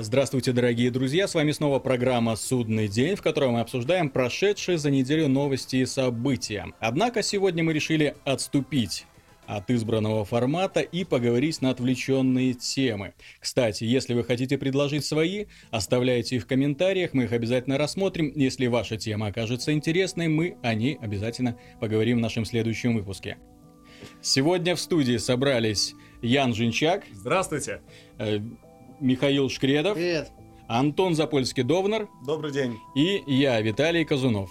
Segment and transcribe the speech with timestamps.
[0.00, 1.26] Здравствуйте, дорогие друзья!
[1.26, 5.86] С вами снова программа «Судный день», в которой мы обсуждаем прошедшие за неделю новости и
[5.86, 6.66] события.
[6.78, 9.06] Однако сегодня мы решили отступить
[9.48, 13.14] от избранного формата и поговорить на отвлеченные темы.
[13.40, 18.30] Кстати, если вы хотите предложить свои, оставляйте их в комментариях, мы их обязательно рассмотрим.
[18.36, 23.36] Если ваша тема окажется интересной, мы о ней обязательно поговорим в нашем следующем выпуске.
[24.22, 27.02] Сегодня в студии собрались Ян Жинчак.
[27.12, 27.80] Здравствуйте.
[29.00, 29.94] Михаил Шкредов.
[29.94, 30.30] Привет.
[30.68, 32.08] Антон Запольский-Довнер.
[32.26, 32.78] Добрый день.
[32.94, 34.50] И я, Виталий Казунов.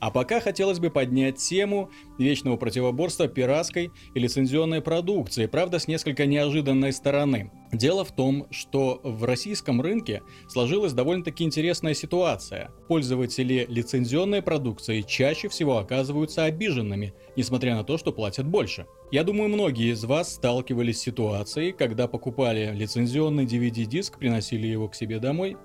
[0.00, 6.26] А пока хотелось бы поднять тему вечного противоборства пиратской и лицензионной продукции, правда с несколько
[6.26, 7.50] неожиданной стороны.
[7.72, 12.70] Дело в том, что в российском рынке сложилась довольно-таки интересная ситуация.
[12.86, 18.86] Пользователи лицензионной продукции чаще всего оказываются обиженными, несмотря на то, что платят больше.
[19.10, 24.94] Я думаю, многие из вас сталкивались с ситуацией, когда покупали лицензионный DVD-диск, приносили его к
[24.94, 25.56] себе домой,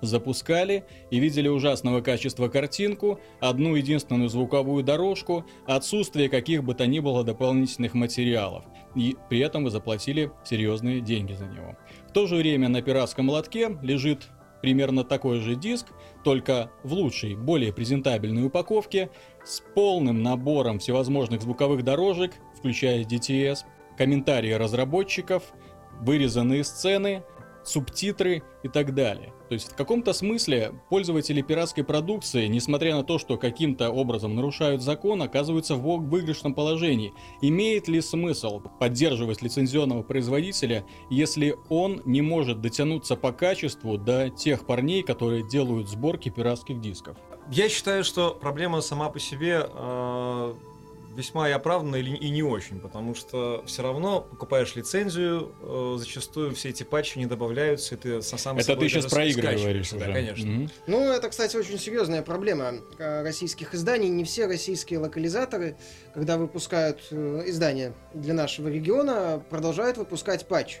[0.00, 7.00] запускали и видели ужасного качества картинку, одну единственную звуковую дорожку, отсутствие каких бы то ни
[7.00, 11.76] было дополнительных материалов, и при этом вы заплатили серьезные деньги за него.
[12.08, 14.28] В то же время на пиратском лотке лежит
[14.62, 15.86] примерно такой же диск,
[16.24, 19.10] только в лучшей, более презентабельной упаковке,
[19.44, 23.58] с полным набором всевозможных звуковых дорожек, включая DTS,
[23.96, 25.42] комментарии разработчиков,
[26.00, 27.22] вырезанные сцены,
[27.64, 29.32] субтитры и так далее.
[29.48, 34.82] То есть в каком-то смысле пользователи пиратской продукции, несмотря на то, что каким-то образом нарушают
[34.82, 37.12] закон, оказываются в выигрышном положении.
[37.40, 44.66] Имеет ли смысл поддерживать лицензионного производителя, если он не может дотянуться по качеству до тех
[44.66, 47.16] парней, которые делают сборки пиратских дисков?
[47.50, 50.54] Я считаю, что проблема сама по себе э
[51.16, 56.68] весьма и оправданно и не очень, потому что все равно покупаешь лицензию, э, зачастую все
[56.68, 60.46] эти патчи не добавляются, и ты сам Это ты сейчас про игры говоришь Да, конечно.
[60.46, 60.70] Mm-hmm.
[60.86, 64.08] Ну, это, кстати, очень серьезная проблема э, российских изданий.
[64.08, 65.76] Не все российские локализаторы,
[66.14, 70.80] когда выпускают э, издания для нашего региона, продолжают выпускать патч.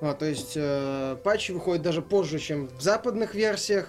[0.00, 3.88] А, то есть э, патчи выходят даже позже, чем в западных версиях,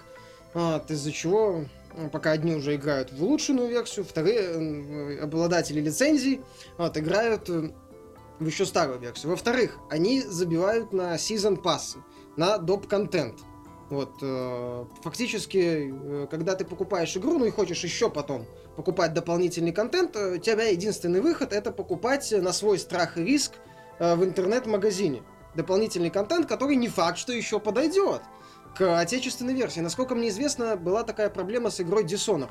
[0.53, 1.65] а, из-за чего
[2.11, 6.41] пока одни уже играют в улучшенную версию, вторые обладатели лицензий
[6.77, 7.71] вот, играют э,
[8.39, 9.31] в еще старую версию.
[9.31, 11.99] Во-вторых, они забивают на season пассы,
[12.37, 13.39] на доп-контент.
[13.89, 19.73] Вот, э, фактически, э, когда ты покупаешь игру, ну и хочешь еще потом покупать дополнительный
[19.73, 23.53] контент, э, у тебя единственный выход это покупать на свой страх и риск
[23.99, 25.23] э, в интернет-магазине.
[25.55, 28.21] Дополнительный контент, который не факт, что еще подойдет
[28.77, 29.79] к отечественной версии.
[29.79, 32.49] Насколько мне известно, была такая проблема с игрой Dishonored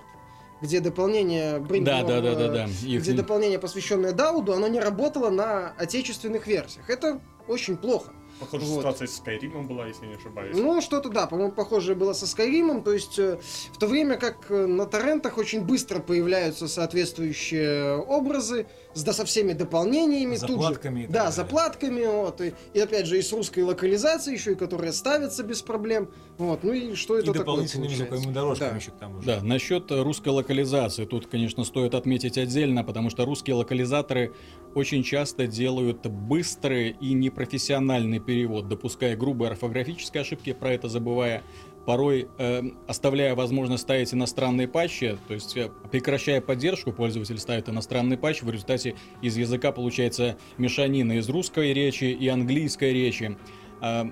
[0.60, 2.66] где дополнение Bring да, да, да, да, да.
[2.66, 6.90] где дополнение, посвященное Дауду, оно не работало на отечественных версиях.
[6.90, 8.12] Это очень плохо.
[8.40, 8.78] Похоже, вот.
[8.78, 10.56] ситуация с Скайримом была, если не ошибаюсь.
[10.56, 12.82] Ну, что-то да, по-моему, похоже было со Скайримом.
[12.82, 13.38] То есть, э,
[13.70, 19.24] в то время как э, на торрентах очень быстро появляются соответствующие образы, с, да, со
[19.24, 20.36] всеми дополнениями.
[20.36, 21.02] Заплатками.
[21.02, 21.32] Тут же, да, далее.
[21.32, 22.04] заплатками.
[22.04, 26.10] Вот, и, и опять же, и с русской локализацией еще, и которая ставится без проблем.
[26.38, 28.76] Вот, ну и что это и такое дополнительными звуковыми дорожками да.
[28.76, 29.26] еще к тому же.
[29.26, 31.04] Да, насчет русской локализации.
[31.04, 34.32] Тут, конечно, стоит отметить отдельно, потому что русские локализаторы
[34.74, 41.42] очень часто делают быстрые и непрофессиональные перевод, допуская грубые орфографические ошибки, про это забывая,
[41.90, 48.16] порой э, оставляя возможность ставить иностранные патчи, то есть э, прекращая поддержку, пользователь ставит иностранный
[48.16, 53.36] патч, в результате из языка получается мешанина из русской речи и английской речи.
[53.82, 54.04] Э,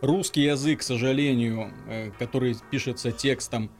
[0.00, 3.70] русский язык, к сожалению, э, который пишется текстом,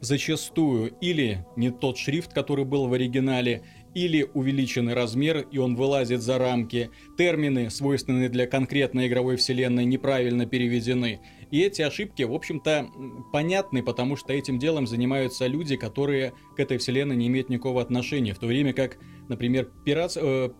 [0.00, 3.62] зачастую или не тот шрифт, который был в оригинале,
[3.94, 6.90] или увеличенный размер, и он вылазит за рамки.
[7.16, 11.20] Термины, свойственные для конкретной игровой вселенной, неправильно переведены.
[11.50, 12.88] И эти ошибки, в общем-то,
[13.32, 18.34] понятны, потому что этим делом занимаются люди, которые к этой вселенной не имеют никакого отношения.
[18.34, 18.98] В то время как,
[19.28, 20.50] например, пират, э,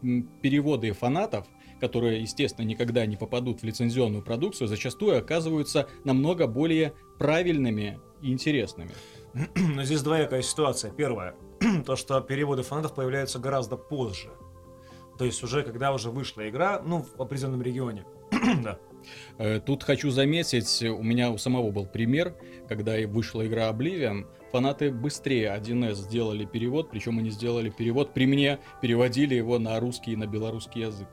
[0.42, 1.46] переводы фанатов,
[1.80, 8.90] которые, естественно, никогда не попадут в лицензионную продукцию, зачастую оказываются намного более правильными и интересными.
[9.54, 10.90] Но здесь двоякая ситуация.
[10.90, 11.34] Первое,
[11.84, 14.30] то, что переводы фанатов появляются гораздо позже.
[15.18, 18.04] То есть уже когда уже вышла игра, ну, в определенном регионе.
[18.62, 18.78] да.
[19.38, 22.34] Э, тут хочу заметить, у меня у самого был пример,
[22.68, 28.58] когда вышла игра Oblivion, фанаты быстрее 1С сделали перевод, причем они сделали перевод при мне,
[28.80, 31.08] переводили его на русский и на белорусский язык.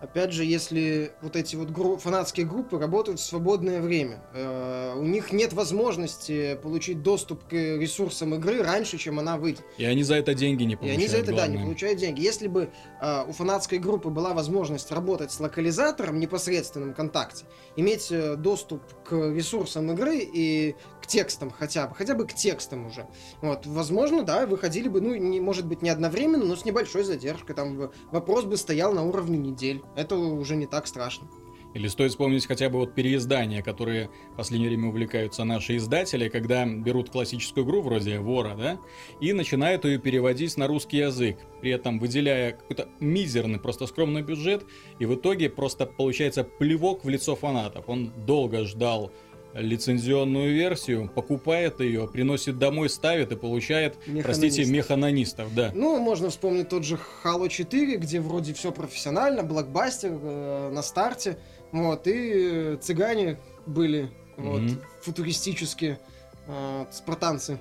[0.00, 5.02] Опять же, если вот эти вот гру- фанатские группы работают в свободное время, э, у
[5.04, 9.64] них нет возможности получить доступ к ресурсам игры раньше, чем она выйдет.
[9.78, 10.98] И они за это деньги не И получают.
[10.98, 11.62] они за это, да, не главное.
[11.64, 12.20] получают деньги.
[12.20, 12.68] Если бы
[13.00, 17.46] э, у фанатской группы была возможность работать с локализатором в непосредственном контакте,
[17.76, 22.86] иметь э, доступ к ресурсам игры и к текстам хотя бы, хотя бы к текстам
[22.86, 23.06] уже,
[23.40, 27.54] вот, возможно, да, выходили бы, ну, не, может быть, не одновременно, но с небольшой задержкой,
[27.56, 29.82] там вопрос бы стоял на уровне недель.
[29.94, 31.28] Это уже не так страшно.
[31.76, 36.64] Или стоит вспомнить хотя бы вот переиздания, которые в последнее время увлекаются наши издатели, когда
[36.64, 38.78] берут классическую игру вроде Вора, да,
[39.20, 44.64] и начинают ее переводить на русский язык, при этом выделяя какой-то мизерный, просто скромный бюджет,
[44.98, 47.84] и в итоге просто получается плевок в лицо фанатов.
[47.88, 49.12] Он долго ждал
[49.60, 54.68] лицензионную версию, покупает ее, приносит домой, ставит и получает, простите, Механонистов.
[54.68, 55.70] механонистов, да.
[55.74, 61.38] Ну, можно вспомнить тот же Halo 4, где вроде все профессионально, блокбастер э, на старте,
[61.72, 64.80] вот, и цыгане были, вот, Мгм.
[65.02, 65.98] футуристические
[66.46, 67.58] э, спартанцы,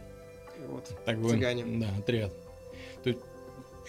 [0.67, 1.63] вот, Так бы, цыгане.
[1.79, 2.33] да, отряд.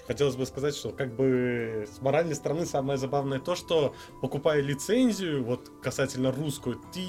[0.06, 3.92] Хотелось бы сказать, что как бы с моральной стороны самое забавное то, что
[4.22, 7.00] покупая лицензию, вот касательно русскую, ты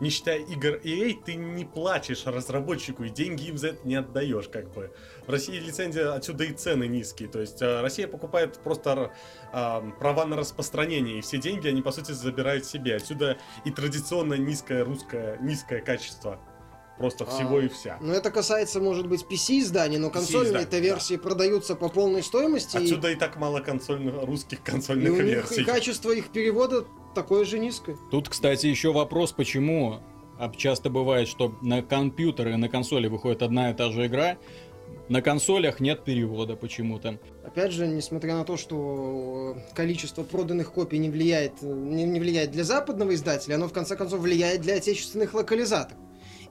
[0.00, 4.48] не считая игр EA, ты не платишь разработчику и деньги им за это не отдаешь,
[4.48, 4.92] как бы.
[5.26, 9.12] В России лицензия, отсюда и цены низкие, то есть э, Россия покупает просто
[9.52, 12.96] э, права на распространение, и все деньги они, по сути, забирают себе.
[12.96, 16.40] Отсюда и традиционно низкое русское, низкое качество
[17.00, 17.96] просто всего А, и вся.
[18.02, 22.84] Ну, это касается, может быть, PC-изданий, но консольные-то PC-изданий, версии продаются по полной стоимости, и-
[22.84, 25.62] Отсюда и так мало консольных, русских и, консольных у них версий.
[25.62, 27.96] и качество их перевода такое же низкое.
[28.10, 30.00] Тут, кстати, еще вопрос, почему
[30.38, 34.36] а, часто бывает, что на компьютеры и на консоли выходит одна и та же игра,
[35.08, 37.18] на консолях нет перевода почему-то.
[37.44, 42.20] Опять же, несмотря на то, что э, количество проданных копий не влияет, э, не, не
[42.20, 45.98] влияет для западного издателя, оно в конце концов влияет для отечественных локализаторов.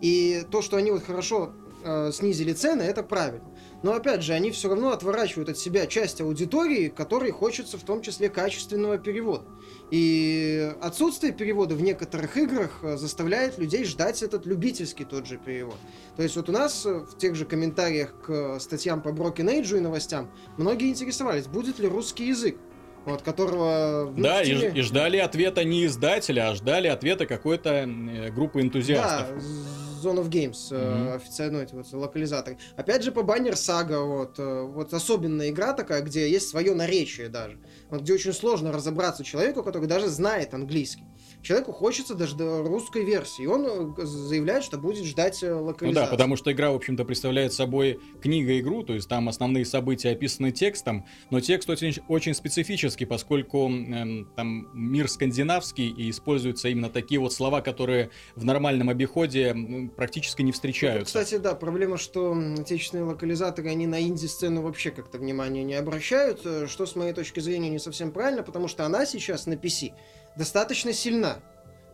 [0.02, 1.54] И то, что они вот хорошо
[1.84, 3.50] э, снизили цены, это правильно.
[3.82, 8.02] Но опять же, они все равно отворачивают от себя часть аудитории, которой хочется в том
[8.02, 9.46] числе качественного перевода.
[9.90, 15.78] И отсутствие перевода в некоторых играх э, заставляет людей ждать этот любительский тот же перевод.
[16.18, 19.62] То есть вот у нас э, в тех же комментариях к э, статьям по Broken
[19.62, 22.58] Age и новостям многие интересовались, будет ли русский язык,
[23.06, 24.14] вот, которого...
[24.16, 27.90] ну, да, в и, и ждали ответа не издателя, а ждали ответа какой-то
[28.36, 29.28] группы энтузиастов.
[29.30, 31.16] Да, Zone of Games, Мгм.
[31.16, 32.58] официально эти вот локализаторы.
[32.76, 37.30] Опять же, по Баннер Сага, вот, э, вот особенная игра такая, где есть свое наречие
[37.30, 37.60] даже.
[37.90, 41.04] Вот, где очень сложно разобраться человеку, который даже знает английский.
[41.42, 45.92] Человеку хочется даже до русской версии, и он э, заявляет, что будет ждать э, Ну
[45.94, 50.52] да, потому что игра, в общем-то, представляет собой книга-игру, то есть там основные события описаны
[50.52, 57.22] текстом, но текст очень, очень специфический, поскольку эм, там мир скандинавский и используются именно такие
[57.22, 59.56] вот слова, которые в нормальном обиходе
[59.96, 61.20] практически не встречаются.
[61.20, 66.68] Кстати, да, проблема, что отечественные локализаторы, они на инди-сцену вообще как-то внимания не обращают, э,
[66.68, 69.94] что, с моей точки зрения, не совсем правильно, потому что она сейчас на PC
[70.40, 71.38] достаточно сильна.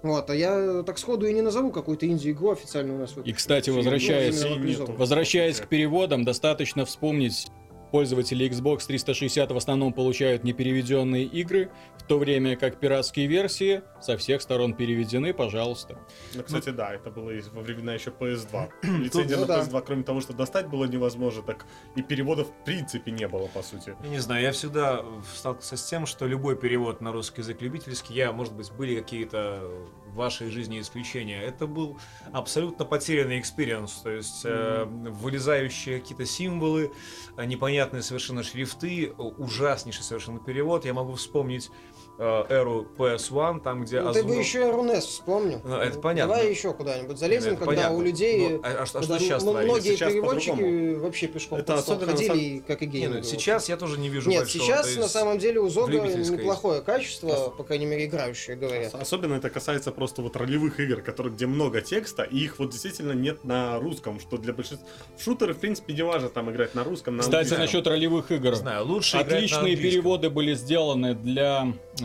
[0.04, 3.16] Вот, а я так сходу и не назову какую-то инди-игру официально у нас.
[3.26, 4.46] И, кстати, возвращаясь,
[4.88, 7.48] возвращаясь к переводам, достаточно вспомнить
[7.96, 14.18] пользователи Xbox 360 в основном получают непереведенные игры, в то время как пиратские версии со
[14.18, 15.98] всех сторон переведены, пожалуйста.
[16.34, 18.70] Ну, кстати, да, это было во времена еще PS2.
[19.00, 19.62] Лицензия ну на да.
[19.62, 21.66] PS2, кроме того, что достать было невозможно, так
[21.96, 23.96] и переводов в принципе не было, по сути.
[24.04, 28.14] Я не знаю, я всегда сталкивался с тем, что любой перевод на русский язык любительский,
[28.14, 29.72] я, может быть, были какие-то
[30.16, 31.98] в вашей жизни исключения, это был
[32.32, 36.94] абсолютно потерянный experience, то есть э, вылезающие какие-то символы,
[37.36, 40.86] э, непонятные совершенно шрифты, э, ужаснейший совершенно перевод.
[40.86, 41.70] Я могу вспомнить
[42.18, 45.62] эру PS1, там, где Ну, ты бы еще и Рунес вспомнил.
[45.64, 46.34] Ну, это понятно.
[46.36, 47.98] Давай еще куда-нибудь залезем, Это когда понятно.
[47.98, 48.50] у людей...
[48.50, 49.66] Ну, а, а что, а сейчас творится?
[49.74, 53.10] многие Сейчас переводчики вообще пешком Это особенно на ходили, самом- и как и геймеры.
[53.14, 53.40] ну, в общем.
[53.40, 57.50] сейчас я тоже не вижу Нет, сейчас есть- на самом деле у Зога неплохое качество,
[57.50, 58.94] по крайней мере, играющие говорят.
[58.96, 62.72] Ос- Особенно это касается просто вот ролевых игр, которые, где много текста, и их вот
[62.72, 64.88] действительно нет на русском, что для большинства...
[65.20, 67.60] Шутеры, в принципе, не важно там играть на русском, на Кстати, английском.
[67.60, 68.56] насчет ролевых игр.
[68.56, 71.68] Знаю, лучше Отличные переводы были сделаны для
[72.02, 72.05] э,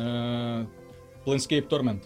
[1.25, 2.02] Planescape Torment.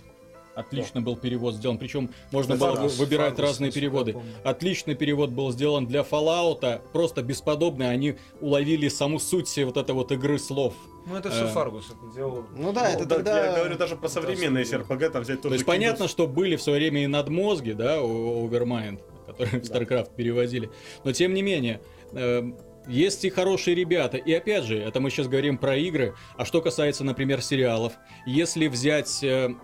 [0.54, 1.78] Отлично был перевод сделан.
[1.78, 4.16] Причем можно было да, с выбирать Фаргусом, разные переводы.
[4.44, 7.90] Отличный перевод был сделан для Fallout, просто бесподобный.
[7.90, 10.74] Они уловили саму суть всей вот этой вот игры слов.
[11.06, 12.44] Ну, это все Э, Фаргус это делал.
[12.56, 13.46] Ну да, это да, тогда...
[13.46, 16.56] Я говорю даже про современные Да, SRPG, там взять То тоже есть понятно, что были
[16.56, 19.78] в свое время и надмозги, да, у Overmind, которые в Да.
[19.80, 20.70] StarCraft переводили.
[21.02, 21.82] Но тем не менее,
[22.12, 22.42] э,
[22.86, 24.16] есть и хорошие ребята.
[24.16, 26.14] И опять же, это мы сейчас говорим про игры.
[26.36, 27.94] А что касается, например, сериалов.
[28.26, 29.54] Если взять э,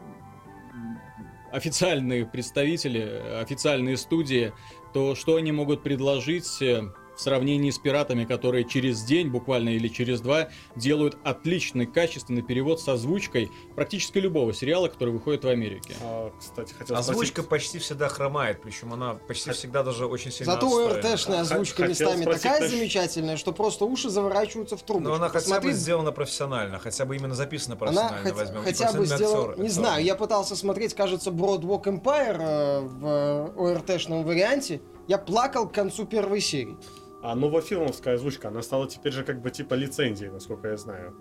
[1.53, 4.53] официальные представители, официальные студии,
[4.93, 9.89] то что они могут предложить э, в сравнении с пиратами, которые через день, буквально или
[9.89, 15.95] через два, делают отличный, качественный перевод с озвучкой практически любого сериала, который выходит в Америке.
[16.03, 20.55] А, кстати, хотел Озвучка спросить- почти всегда хромает, причем она почти всегда даже очень сильно
[20.55, 20.87] Зато.
[20.87, 25.11] ОРТшная озвучка Хотел местами спросить такая насчет- замечательная, что просто уши заворачиваются в трубочку.
[25.11, 28.61] Но она хотя бы Посмотри, сделана профессионально, хотя бы именно записана Она профессионально хоть- возьмем.
[28.63, 29.49] И хотя бы профессиональные сделала...
[29.51, 29.63] актеры.
[29.63, 34.81] Не знаю, я пытался смотреть, кажется, Broadwalk Empire э, в ОРТшном варианте.
[35.07, 36.77] Я плакал к концу первой серии.
[37.23, 41.15] А новофилмовская озвучка, она стала теперь же как бы типа лицензией, насколько я знаю.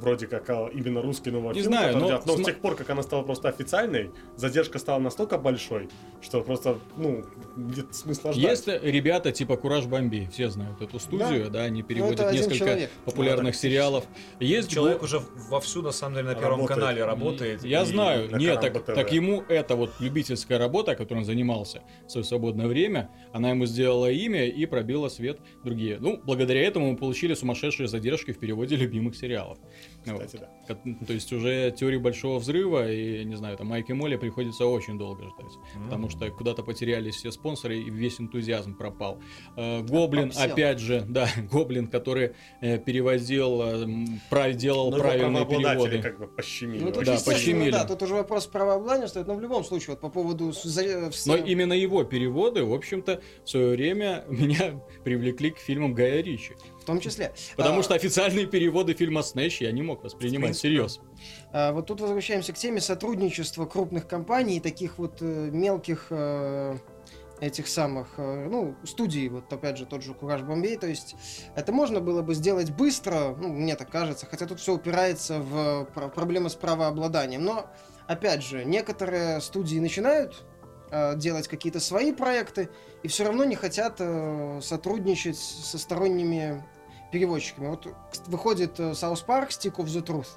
[0.00, 1.56] Вроде как а, именно русский новофильм.
[1.56, 4.78] Не знаю, который но но см- с тех пор, как она стала просто официальной, задержка
[4.78, 5.88] стала настолько большой,
[6.22, 7.24] что просто, ну,
[7.56, 8.42] нет смысла ждать.
[8.50, 12.40] Есть ребята типа Кураж Бомби, все знают эту студию, да, они переводят Ну, это один
[12.42, 12.90] несколько человек.
[13.04, 14.04] популярных Ну, сериалов.
[14.40, 16.78] Есть Человек го- уже вовсю, на самом деле, на Первом Работает.
[16.80, 17.64] канале работает.
[17.64, 21.82] Я и- знаю, на нет, так, так ему это вот любительская работа, которой он занимался
[22.06, 25.98] в свое свободное время, она ему сделала имя и пробила свет другие.
[26.00, 29.58] Ну, благодаря этому мы получили сумасшедшие задержки в переводе любимых сериалов.
[30.06, 30.24] Вот.
[30.24, 30.74] Кстати, да.
[30.74, 34.64] Ко- То есть уже теории большого взрыва и, не знаю, там Майк и Молли приходится
[34.66, 35.52] очень долго ждать.
[35.76, 35.84] М.
[35.84, 39.20] Потому что куда-то потерялись все спонсоры и весь энтузиазм пропал.
[39.56, 40.52] Э, Гоблин, Попсел.
[40.52, 43.86] опять же, да, Гоблин, который э, переводил, э,
[44.30, 46.02] прав- делал Но его правильные переводы.
[46.02, 46.82] как бы пощемили.
[46.84, 47.70] Ну, тут, Да, пощемили.
[47.70, 50.52] да, тут уже вопрос правообладания стоит, но в любом случае, вот по поводу...
[51.26, 56.54] Но именно его переводы, в общем-то, в свое время меня привлекли к фильмам Гая Ричи.
[56.90, 57.32] Том числе.
[57.56, 61.00] Потому А, что официальные переводы фильма Снэш я не мог воспринимать всерьез.
[61.52, 66.76] А, вот тут возвращаемся к теме сотрудничества крупных компаний и таких вот э, мелких э,
[67.40, 71.16] этих самых, э, ну, студий, вот опять же тот же Кураж Бомбей, то есть
[71.56, 75.84] это можно было бы сделать быстро, ну, мне так кажется, хотя тут все упирается в
[75.94, 77.70] про- проблемы с правообладанием, но,
[78.06, 80.44] опять же, некоторые студии начинают
[80.90, 82.68] э, делать какие-то свои проекты
[83.02, 86.62] и все равно не хотят э, сотрудничать со сторонними
[87.10, 87.68] переводчиками.
[87.68, 87.86] Вот
[88.26, 90.28] выходит э, South Park Stick of the Truth.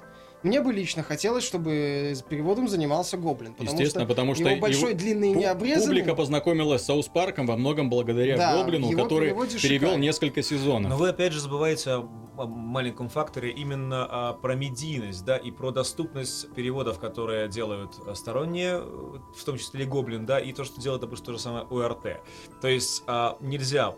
[0.42, 3.54] Мне бы лично хотелось, чтобы с переводом занимался Гоблин.
[3.54, 5.86] Потому Естественно, что потому что его большой, его- длинный и необрезанный.
[5.86, 9.48] публика познакомилась с Саус Парком во многом благодаря Да, Гоблину, который перевел
[9.88, 9.94] шикарно.
[10.02, 10.90] несколько сезонов.
[10.90, 15.50] Но вы опять же забываете о, о маленьком факторе именно а, про медийность, да, и
[15.50, 20.52] про доступность переводов, которые делают а, сторонние, э, в том числе и Гоблин, да, и
[20.52, 22.20] то, что делает, допустим, то же самое ОРТ.
[22.60, 23.94] То есть а, нельзя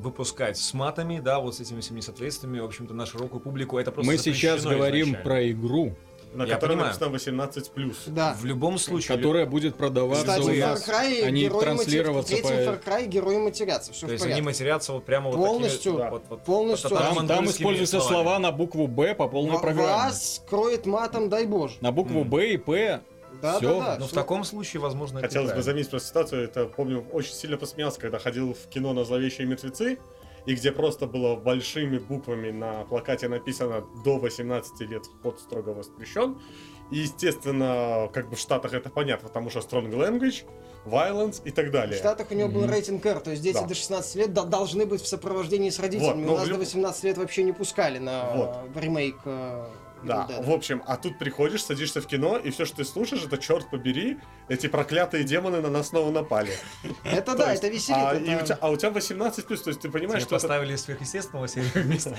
[0.00, 3.78] выпускать с матами, да, вот с этими всеми несоответствиями, в общем-то, на широкую публику.
[3.78, 5.24] Это просто Мы сейчас говорим изначально.
[5.24, 5.94] про игру,
[6.32, 6.94] На Я которой понимаю.
[6.94, 7.96] написано 18+.
[8.06, 8.36] Да.
[8.40, 10.88] В любом случае, которая будет продаваться Кстати, у в Far нас.
[10.88, 12.46] Cry они герои транслироваться матери...
[12.46, 13.92] в третьем по- Far Cry герои матерятся.
[13.92, 16.10] Все то есть они матерятся вот прямо вот Полностью, такими, да.
[16.10, 16.90] вот, вот, полностью.
[16.90, 18.24] вот Там, там используются словами.
[18.24, 19.88] слова на букву Б по полной Ва- программе.
[19.92, 21.74] Вас кроет матом, дай боже.
[21.80, 22.22] На букву.
[22.24, 23.00] Б и П.
[23.40, 23.78] Да, всё.
[23.80, 23.96] да, да.
[23.98, 24.14] Но в всё.
[24.16, 28.18] таком случае, возможно, это Хотелось бы заметить просто ситуацию, это, помню, очень сильно посмеялся, когда
[28.18, 29.98] ходил в кино на «Зловещие мертвецы»,
[30.46, 36.38] и где просто было большими буквами на плакате написано «До 18 лет вход строго воспрещен».
[36.90, 40.44] И, естественно, как бы в Штатах это понятно, потому что strong language,
[40.86, 41.96] violence и так В далее.
[41.98, 42.70] Штатах у него был Мгм.
[42.70, 43.66] рейтинг R, то есть дети Да.
[43.66, 46.22] до 16 лет до- должны быть в сопровождении с родителями.
[46.22, 48.56] Вот, но У нас в до люб- 18 лет вообще не пускали на Вот.
[48.74, 49.16] э, ремейк.
[50.02, 53.24] Э, Да, в общем, а тут приходишь, садишься в кино, и все, что ты слушаешь,
[53.24, 56.52] это черт побери, эти проклятые демоны на нас снова напали.
[57.04, 57.98] Это То да, это веселит.
[57.98, 61.46] А, у тебя, а у тебя 18 плюс, то есть ты понимаешь, что поставили сверхъестественного
[61.74, 62.10] вместо,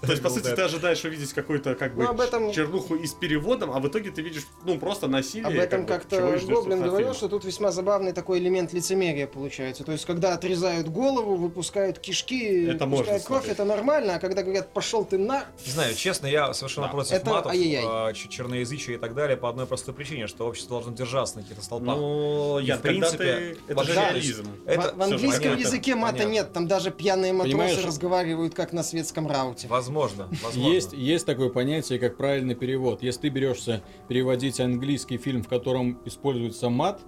[0.00, 3.70] То есть, по сути, ты ожидаешь увидеть какую-то, как бы, Ну, чернуху и с переводом,
[3.72, 5.46] а в итоге ты видишь, ну, просто насилие.
[5.46, 9.84] Об этом как-то Гоблин говорил, что тут весьма забавный такой элемент лицемерия получается.
[9.84, 15.04] То есть, когда отрезают голову, выпускают кишки, выпускают кровь, это нормально, а когда говорят «пошел
[15.04, 17.84] ты на...» Не знаю, честно, я совершенно против Это матов, ай-яй-яй.
[17.86, 21.42] а, ч- черноязычия и так далее по одной простой причине, что общество должно держаться на
[21.42, 21.96] каких-то столпах.
[21.96, 23.72] Ну, я, в принципе, ты...
[23.72, 24.46] Это же реализм.
[24.66, 26.32] Это в, в английском понятно, языке мата понятно.
[26.32, 29.68] нет, там даже пьяные матросы Понимаешь, разговаривают как на светском рауте.
[29.68, 30.72] Возможно, возможно.
[30.72, 33.02] Есть, есть такое понятие, как правильный перевод.
[33.02, 37.00] Если ты берешься переводить английский фильм, в котором используется мат,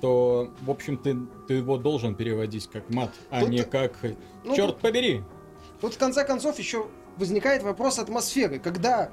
[0.00, 1.16] то, в общем, ты,
[1.48, 3.92] ты его должен переводить как мат, а Тут- не как
[4.44, 5.22] Ну, черт тут- побери.
[5.80, 6.86] Тут в конце концов еще
[7.16, 9.10] возникает вопрос атмосферы, когда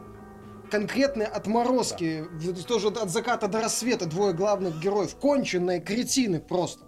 [0.70, 6.86] конкретные отморозки, в- тоже от заката до рассвета двое главных героев, конченые кретины просто,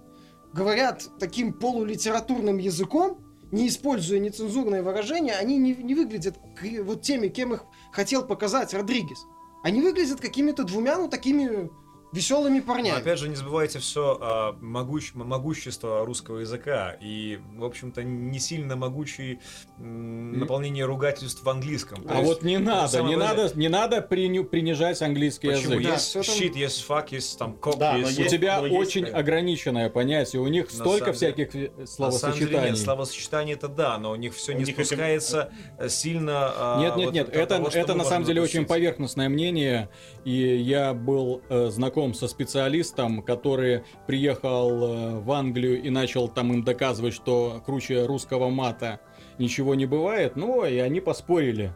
[0.53, 6.35] говорят таким полулитературным языком, не используя нецензурные выражения, они не, не выглядят
[6.83, 9.19] вот теми, кем их хотел показать Родригес.
[9.63, 11.69] Они выглядят какими-то двумя, ну, такими
[12.13, 12.97] веселыми Но парнями.
[12.99, 19.39] опять же, не забывайте все могущество русского языка и, в общем-то, не сильно могучий
[19.79, 22.03] м, наполнение ругательств в английском.
[22.03, 23.27] То А есть, вот не надо, не важное.
[23.45, 25.73] надо, не надо приню- принижать английский Почему?
[25.73, 25.83] язык.
[25.83, 28.17] Да, Есть всё там- shit, есть fuck, есть там cock, Да, но есть...
[28.17, 31.47] У есть- тебя но есть, очень э, ограниченное понятие, у них На столько самом деле-
[31.47, 32.69] всяких э, На самом деле словосочетаний.
[32.69, 36.51] нет, словосочетание это да, но у них все У не них этим- спускается э, сильно...
[36.55, 39.89] а, Нет, нет, вот нет, это, того, это на самом деле очень поверхностное мнение,
[40.23, 46.53] и я был э, знаком со специалистом, который приехал э, в Англию и начал там
[46.53, 48.99] им доказывать, что круче русского мата
[49.37, 51.73] ничего не бывает, ну и они поспорили.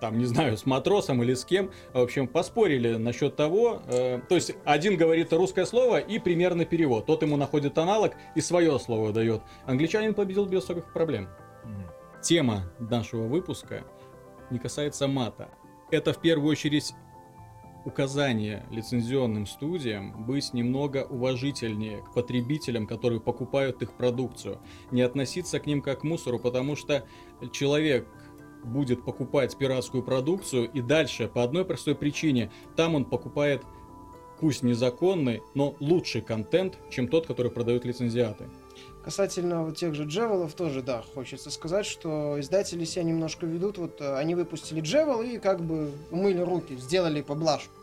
[0.00, 1.70] Там, не знаю, с матросом или с кем.
[1.92, 3.82] В общем, поспорили насчет того.
[3.86, 7.06] э, то есть, один говорит русское слово и примерный перевод.
[7.06, 9.42] Тот ему находит аналог и свое слово дает.
[9.66, 11.28] Англичанин победил без всяких проблем
[12.22, 13.84] тема нашего выпуска
[14.50, 15.48] не касается мата.
[15.90, 16.94] Это в первую очередь
[17.84, 24.60] указание лицензионным студиям быть немного уважительнее к потребителям, которые покупают их продукцию.
[24.90, 27.04] Не относиться к ним как к мусору, потому что
[27.52, 28.06] человек
[28.64, 32.50] будет покупать пиратскую продукцию и дальше по одной простой причине.
[32.76, 33.62] Там он покупает
[34.40, 38.48] пусть незаконный, но лучший контент, чем тот, который продают лицензиаты.
[39.04, 43.78] Касательно вот тех же Джевелов тоже, да, хочется сказать, что издатели себя немножко ведут.
[43.78, 47.81] Вот э, они выпустили Джевел и как бы умыли руки, сделали поблажку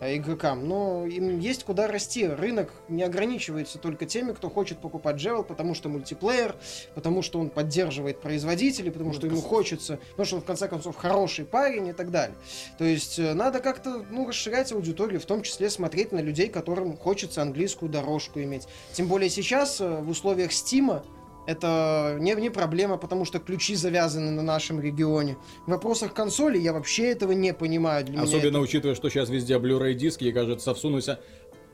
[0.00, 0.66] игрокам.
[0.68, 2.26] Но им есть куда расти.
[2.26, 6.56] Рынок не ограничивается только теми, кто хочет покупать Джевел, потому что мультиплеер,
[6.94, 10.96] потому что он поддерживает производителей, потому что ему хочется, потому что он в конце концов
[10.96, 12.36] хороший парень и так далее.
[12.78, 16.96] То есть э, надо как-то ну, расширять аудиторию, в том числе смотреть на людей, которым
[16.96, 18.66] хочется английскую дорожку иметь.
[18.92, 21.04] Тем более сейчас э, в условиях Стима
[21.46, 25.36] это не, не проблема, потому что ключи завязаны на нашем регионе.
[25.66, 28.04] В вопросах консоли я вообще этого не понимаю.
[28.04, 31.08] Для меня Особенно это- учитывая, что сейчас везде Blu-ray диски, и кажется, всунусь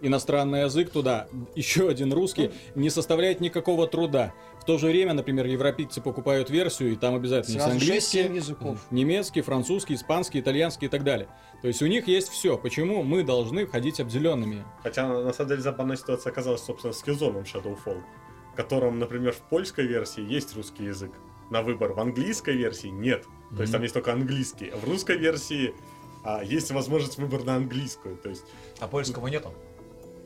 [0.00, 4.32] иностранный язык туда, еще один русский, не составляет никакого труда.
[4.60, 8.34] В то же время, например, европейцы покупают версию, и там обязательно есть Сразу английский, 6-7
[8.36, 8.78] языков.
[8.92, 11.28] немецкий, французский, испанский, итальянский и так далее.
[11.62, 12.56] То есть у них есть все.
[12.58, 14.64] Почему мы должны ходить обделенными?
[14.82, 18.02] Хотя, на самом деле, забавная ситуация оказалась, собственно, с Killzone Shadowfall,
[18.52, 21.12] в котором, например, в польской версии есть русский язык
[21.50, 23.26] на выбор, в английской версии нет.
[23.54, 24.68] То есть там есть только английский.
[24.68, 25.74] А в русской версии
[26.24, 28.16] а, есть возможность выбора на английскую.
[28.16, 28.44] То есть,
[28.80, 29.52] А польского нету.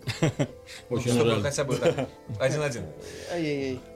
[0.90, 1.42] Ну, Очень чтобы жаль.
[1.42, 2.08] хотя бы так,
[2.40, 2.82] один-один.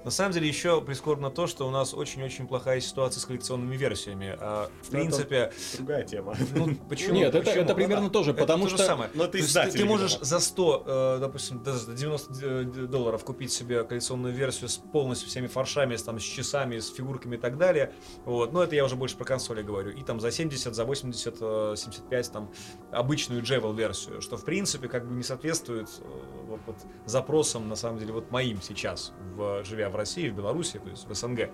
[0.04, 4.36] На самом деле еще прискорбно то, что у нас очень-очень плохая ситуация с коллекционными версиями.
[4.38, 6.36] А, в Ну, принципе, другая тема.
[6.54, 7.14] ну почему?
[7.18, 9.10] Нет, это- примерно Да, то же, это потому что- самое.
[9.14, 13.84] Но ты, ты можешь за 100, э, допустим, за 90 д- д- долларов купить себе
[13.84, 17.92] коллекционную версию с полностью всеми фаршами, с, там, с часами, с фигурками и так далее.
[18.24, 18.52] Вот.
[18.52, 19.90] Но это я уже больше про консоли говорю.
[19.90, 22.52] И там за 70, за 80, э, 75 там
[22.92, 25.99] обычную Джевел версию, что в принципе как бы не соответствует э,
[26.46, 30.78] вот, вот запросам, на самом деле, вот моим сейчас, в, живя в России, в Беларуси,
[30.78, 31.50] то есть в СНГ.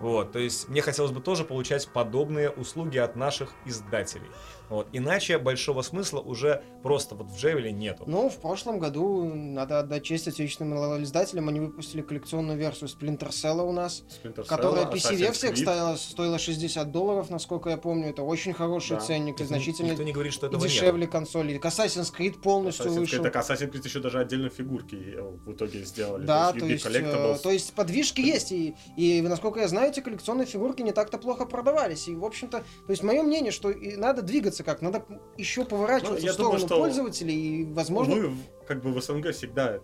[0.00, 4.26] Вот, то есть мне хотелось бы тоже получать подобные услуги от наших издателей.
[4.72, 8.04] Вот, иначе большого смысла уже просто вот в Джевеле нету.
[8.06, 11.48] Ну, в прошлом году надо отдать честь отечественным издателям.
[11.48, 16.90] Они выпустили коллекционную версию Splinter Cell у нас, Splinter Cell, которая PC-версия стоила, стоила 60
[16.90, 18.08] долларов, насколько я помню.
[18.08, 19.00] Это очень хороший Да.
[19.00, 20.70] ценник и значительно Никто не говорит, что этого нет.
[20.70, 21.60] дешевле консоли.
[21.62, 23.22] Assassin's Creed полностью Assassin's Creed, вышел.
[23.24, 26.24] Так Assassin's Creed еще даже отдельно фигурки в итоге сделали.
[26.24, 27.34] Да, то то есть, есть, UB Collectibles.
[27.36, 31.18] э, то есть подвижки есть, и, и, насколько я знаю, эти коллекционные фигурки не так-то
[31.18, 32.08] плохо продавались.
[32.08, 35.04] И, в общем-то, то есть мое мнение, что и надо двигаться как, надо
[35.36, 39.02] еще поворачиваться Ну, я в сторону думаю, что пользователей, и, возможно, Увы, как бы в
[39.02, 39.80] СНГ всегда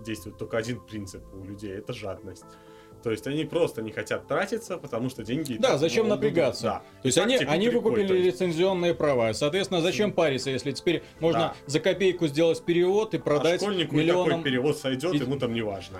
[0.00, 2.44] действует только один принцип у людей, это жадность.
[3.02, 5.56] То есть они просто не хотят тратиться, потому что деньги...
[5.56, 6.62] Да, так, зачем ну, напрягаться?
[6.62, 6.82] Да.
[7.02, 8.40] То есть они, они купили выкупили есть.
[8.40, 9.32] лицензионные права.
[9.34, 11.54] Соответственно, зачем париться, если теперь можно Да.
[11.66, 14.28] за копейку сделать перевод и А продать школьнику и миллионам...
[14.28, 15.98] такой перевод сойдет, И- ему там не важно.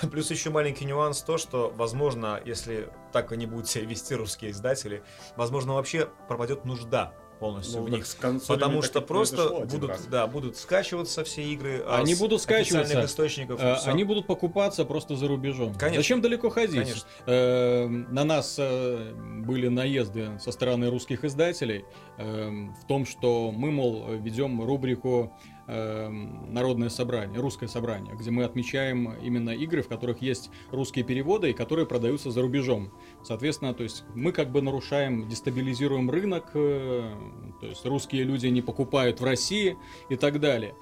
[0.10, 5.02] Плюс еще маленький нюанс то, что, возможно, если так они будут себя вести русские издатели,
[5.36, 8.06] возможно, вообще пропадет нужда полностью Ну, в них.
[8.46, 10.06] Потому что просто будут, раз.
[10.06, 11.82] да, будут скачиваться все игры.
[11.86, 13.60] а, Они с будут скачиваться, официальных источников.
[13.60, 13.90] Э, всё.
[13.90, 15.74] Они будут покупаться просто за рубежом.
[15.74, 16.02] Конечно.
[16.02, 16.82] Зачем далеко ходить?
[16.84, 17.08] Конечно.
[17.26, 19.12] Э, На нас э,
[19.44, 21.84] были наезды со стороны русских издателей
[22.18, 22.48] э,
[22.80, 25.32] в том, что мы, мол, ведем рубрику
[25.66, 31.52] «Народное собрание», «Русское собрание», где мы отмечаем именно игры, в которых есть русские переводы и
[31.52, 32.92] которые продаются за рубежом.
[33.22, 37.12] Соответственно, то есть мы как бы нарушаем, дестабилизируем рынок, э,
[37.60, 39.76] то есть русские люди не покупают в России
[40.08, 40.74] и так далее.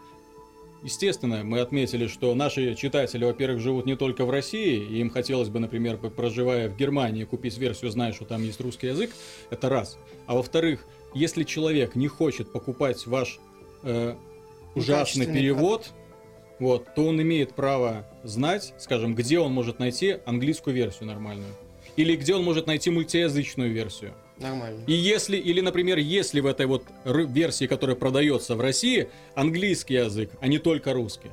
[0.82, 5.48] Естественно, мы отметили, что наши читатели, во-первых, живут не только в России, и им хотелось
[5.48, 9.10] бы, например, проживая в Германии, купить версию, зная, что там есть русский язык,
[9.50, 9.98] это раз.
[10.26, 13.40] А во-вторых, если человек не хочет покупать ваш
[13.82, 14.14] э,
[14.74, 15.90] ужасный перевод,
[16.58, 21.54] вот, то он имеет право знать, скажем, где он может найти английскую версию нормальную.
[21.96, 24.12] Или где он может найти мультиязычную версию.
[24.38, 24.84] Нормально.
[24.86, 30.30] И если, или, например, если в этой вот версии, которая продается в России, английский язык,
[30.40, 31.30] а не только русский.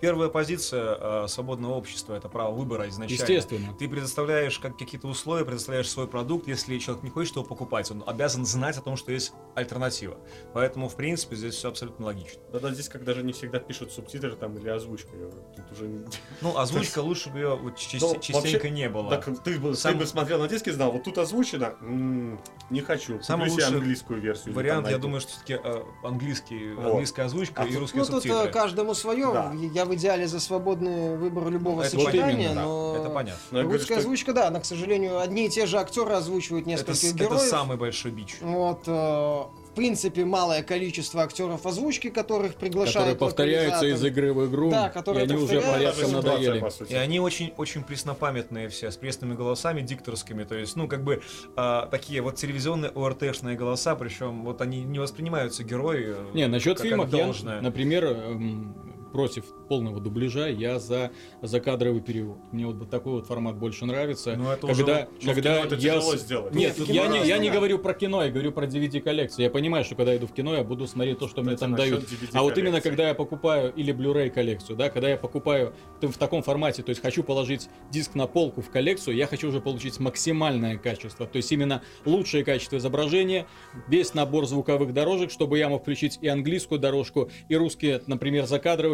[0.00, 3.20] Первая позиция э, свободного общества это право выбора изначально.
[3.20, 3.74] Естественно.
[3.78, 6.46] Ты предоставляешь как, какие-то условия, предоставляешь свой продукт.
[6.46, 10.16] Если человек не хочет его покупать, он обязан знать о том, что есть альтернатива.
[10.54, 12.40] Поэтому, в принципе, здесь все абсолютно логично.
[12.52, 15.10] Да-да, здесь как даже не всегда пишут субтитры там или озвучка.
[15.56, 15.88] Тут уже...
[16.42, 19.10] Ну, озвучка лучше бы ее вот, части- Ну, частенько вообще, не было.
[19.10, 22.40] Так ты бы, Сам- ты бы смотрел на диски и знал, вот тут озвучено, м,
[22.70, 23.20] не хочу.
[23.22, 24.54] Самый лучший английскую версию.
[24.54, 25.58] Вариант, я думаю, что все-таки
[26.04, 26.86] английский, Вот.
[26.86, 28.52] английская озвучка А и тут- русские Ну, тут э, субтитры.
[28.52, 29.32] каждому свое.
[29.32, 29.52] Да.
[29.72, 32.62] Я в идеале за свободный выбор любого Это вот сочетания, именно, да.
[32.62, 32.96] но...
[33.00, 33.40] Это понятно.
[33.50, 36.12] Но я говорю, Русская что- озвучка, да, она, к сожалению, одни и те же актеры
[36.12, 37.40] озвучивают Это, нескольких с- это героев.
[37.42, 38.36] самый большой бич.
[38.40, 44.46] Вот, э, в принципе, малое количество актеров озвучки, которых приглашают Которые повторяются из игры в
[44.50, 46.64] игру, Да, и которые они уже порядком надоели.
[46.88, 51.22] И они очень, очень преснопамятные все, с пресными голосами, дикторскими, то есть, ну, как бы,
[51.56, 56.06] а, такие вот телевизионные ОРТшные голоса, причем вот они не воспринимаются герои.
[56.08, 58.74] э, Не, насчет как- фильмов я, например, эм,
[59.12, 61.10] против полного дубляжа, я за
[61.42, 62.38] закадровый перевод.
[62.52, 64.34] Мне вот такой вот формат больше нравится.
[64.36, 65.08] Ну, это когда, уже...
[65.22, 66.54] Но в когда это я тяжело сделать.
[66.54, 69.44] Нет, Нет, я, не, я не говорю про кино, я говорю про DVD-коллекцию.
[69.44, 71.78] Я понимаю, что когда иду в кино, я буду смотреть то, что мне Кстати, там
[71.78, 72.30] насчет дают.
[72.32, 76.42] А вот именно когда я покупаю или Blu-ray коллекцию, да, когда я покупаю в таком
[76.42, 80.78] формате, то есть хочу положить диск на полку в коллекцию, я хочу уже получить максимальное
[80.78, 83.46] качество, то есть именно лучшее качество изображения,
[83.88, 88.46] весь набор звуковых дорожек, чтобы я мог включить и английскую дорожку, и русский, например,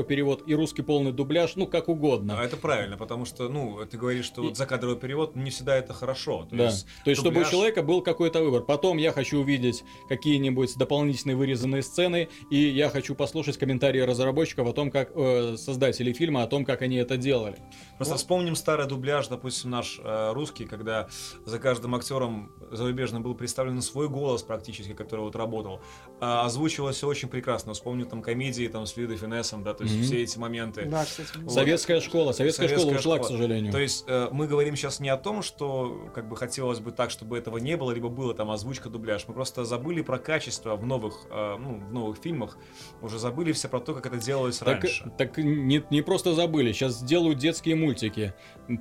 [0.05, 2.39] закадровый перевод, и русский полный дубляж, ну как угодно.
[2.39, 5.77] А это правильно, потому что, ну, ты говоришь, что И- вот закадровый перевод, не всегда
[5.77, 6.47] это хорошо.
[6.51, 6.65] То Да.
[6.67, 8.63] есть, То есть, чтобы у дубляж- человека был какой-то выбор.
[8.63, 14.73] Потом я хочу увидеть какие-нибудь дополнительные вырезанные сцены, и я хочу послушать комментарии разработчиков о
[14.73, 17.57] том, как э, создателей фильма, о том, как они это делали.
[17.97, 18.19] Просто Ну.
[18.19, 21.09] вспомним старый дубляж, допустим, наш э, русский, когда
[21.47, 25.81] за каждым актером зарубежным был представлен свой голос практически, который вот работал.
[26.21, 27.73] А озвучивалось все очень прекрасно.
[27.73, 30.05] Вспомню там комедии там с Лидой Финесом, да, то есть Мгм.
[30.05, 30.85] все эти моменты.
[30.87, 31.29] Да, кстати.
[31.37, 31.53] Вот.
[31.53, 32.33] Советская школа.
[32.33, 33.37] Советская, школа Советская ушла, к школа.
[33.39, 33.73] сожалению.
[33.73, 37.11] То есть э, мы говорим сейчас не о том, что как бы хотелось бы так,
[37.11, 39.25] чтобы этого не было, либо было там озвучка, дубляж.
[39.29, 42.59] Мы просто забыли про качество в новых, э, ну, в новых фильмах.
[43.03, 45.11] Уже забыли все про то, как это делалось Так, раньше.
[45.19, 48.35] так не, не просто забыли, сейчас делают детские мультики.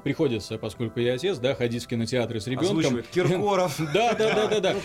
[0.03, 2.77] Приходится, поскольку я отец, да, ходить в кинотеатры с ребенком.
[2.77, 3.79] Озвучивает Киркоров.
[3.93, 4.73] Да, да, да, да, да.
[4.73, 4.79] Ну,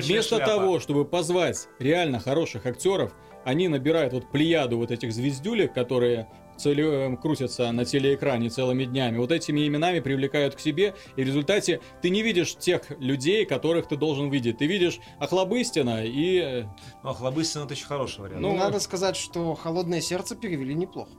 [0.00, 3.12] Вместо, того, чтобы позвать реально хороших актеров,
[3.44, 9.18] они набирают вот плеяду вот этих звездюлек, которые целе- э, крутятся на телеэкране целыми днями,
[9.18, 13.88] вот этими именами привлекают к себе, и в результате ты не видишь тех людей, которых
[13.88, 14.58] ты должен видеть.
[14.58, 16.38] Ты видишь Охлобыстина и...
[16.38, 16.64] э,
[17.02, 18.40] Ну, Охлобыстин это очень хороший вариант.
[18.40, 21.10] Ну, Ну, надо сказать, что «Холодное сердце» перевели неплохо.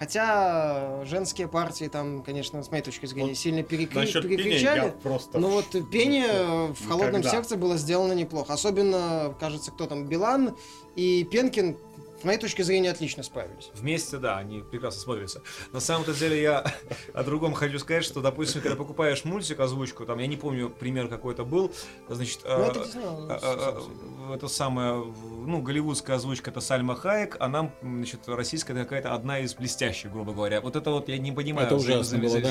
[0.00, 4.94] Хотя женские партии там, конечно, с моей точки зрения, Вот сильно перекри- перекричали.
[5.02, 5.38] просто...
[5.38, 7.30] Но вот пение в холодном Никогда.
[7.30, 8.54] сердце было сделано неплохо.
[8.54, 10.56] Особенно, кажется, кто там, Билан
[10.96, 11.76] и Пенкин,
[12.20, 13.70] с моей точки зрения, отлично справились.
[13.74, 15.42] Вместе, да, они прекрасно смотрятся.
[15.72, 16.64] На самом-то деле я
[17.14, 21.08] о другом хочу сказать, что, допустим, когда покупаешь мультик, озвучку, там, я не помню, пример
[21.08, 21.72] какой-то был,
[22.08, 23.80] значит, Ну, это э, э,
[24.30, 28.84] э, это самое, в- ну, голливудская озвучка это Сальма Хаек, а нам, значит, российская это
[28.84, 30.60] какая-то одна из блестящих, грубо говоря.
[30.60, 32.18] Вот это вот я не понимаю Это взаим- было, да.
[32.28, 32.42] вот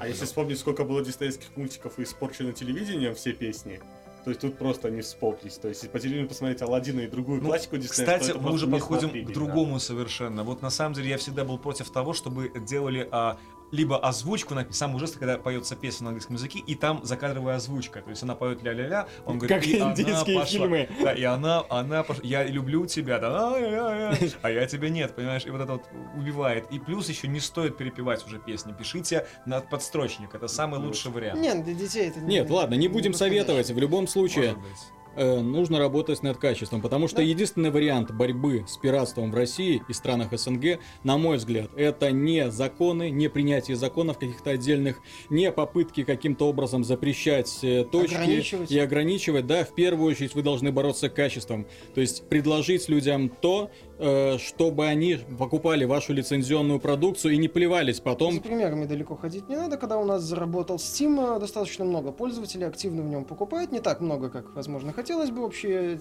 [0.00, 3.80] А если вспомнить, сколько было диснеевских мультиков и испорчено телевидением, все песни,
[4.24, 5.60] то есть тут просто не вспомнить.
[5.60, 9.10] То есть по телевизору посмотреть Аладдина и другую Ну, классику Диснея, Кстати, мы уже подходим
[9.10, 9.34] к да.
[9.34, 10.44] другому совершенно.
[10.44, 13.36] Вот на самом деле я всегда был против того, чтобы делали а,
[13.74, 14.66] либо озвучку, на...
[14.72, 18.00] самое ужасное, когда поется песня на английском языке, и там закадровая озвучка.
[18.00, 20.44] То есть она поет ля-ля-ля, он говорит, Как и она индийские пошла.
[20.46, 20.88] фильмы.
[21.02, 25.44] Да, и она, она пош- я люблю тебя, да, ай-яй-яй, а я тебя нет, понимаешь,
[25.44, 25.82] и вот это вот
[26.16, 26.70] убивает.
[26.70, 31.40] И плюс еще не стоит перепевать уже песни, пишите на подстрочник, это самый лучший вариант.
[31.40, 33.70] Нет, для детей это не Нет, ладно, не будем советовать.
[33.70, 34.78] В любом случае, Может быть.
[35.16, 37.22] Э, нужно работать над качеством, потому что Да.
[37.22, 42.50] единственный вариант борьбы с пиратством в России и странах СНГ, на мой взгляд, это не
[42.50, 45.00] законы, не принятие законов каких-то отдельных,
[45.30, 48.70] не попытки каким-то образом запрещать э, точки Ограничивать.
[48.70, 49.46] и ограничивать.
[49.46, 54.86] Да, в первую очередь вы должны бороться с качеством, то есть предложить людям то, чтобы
[54.86, 58.40] они покупали вашу лицензионную продукцию и не плевались потом.
[58.40, 59.76] примерами далеко ходить не надо.
[59.76, 63.72] Когда у нас заработал Steam, э, достаточно много пользователей активно в нем покупают.
[63.72, 65.42] Не так много, как, возможно, хотелось бы.
[65.42, 66.00] Вообще,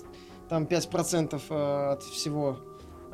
[0.49, 2.59] там 5% э, от всего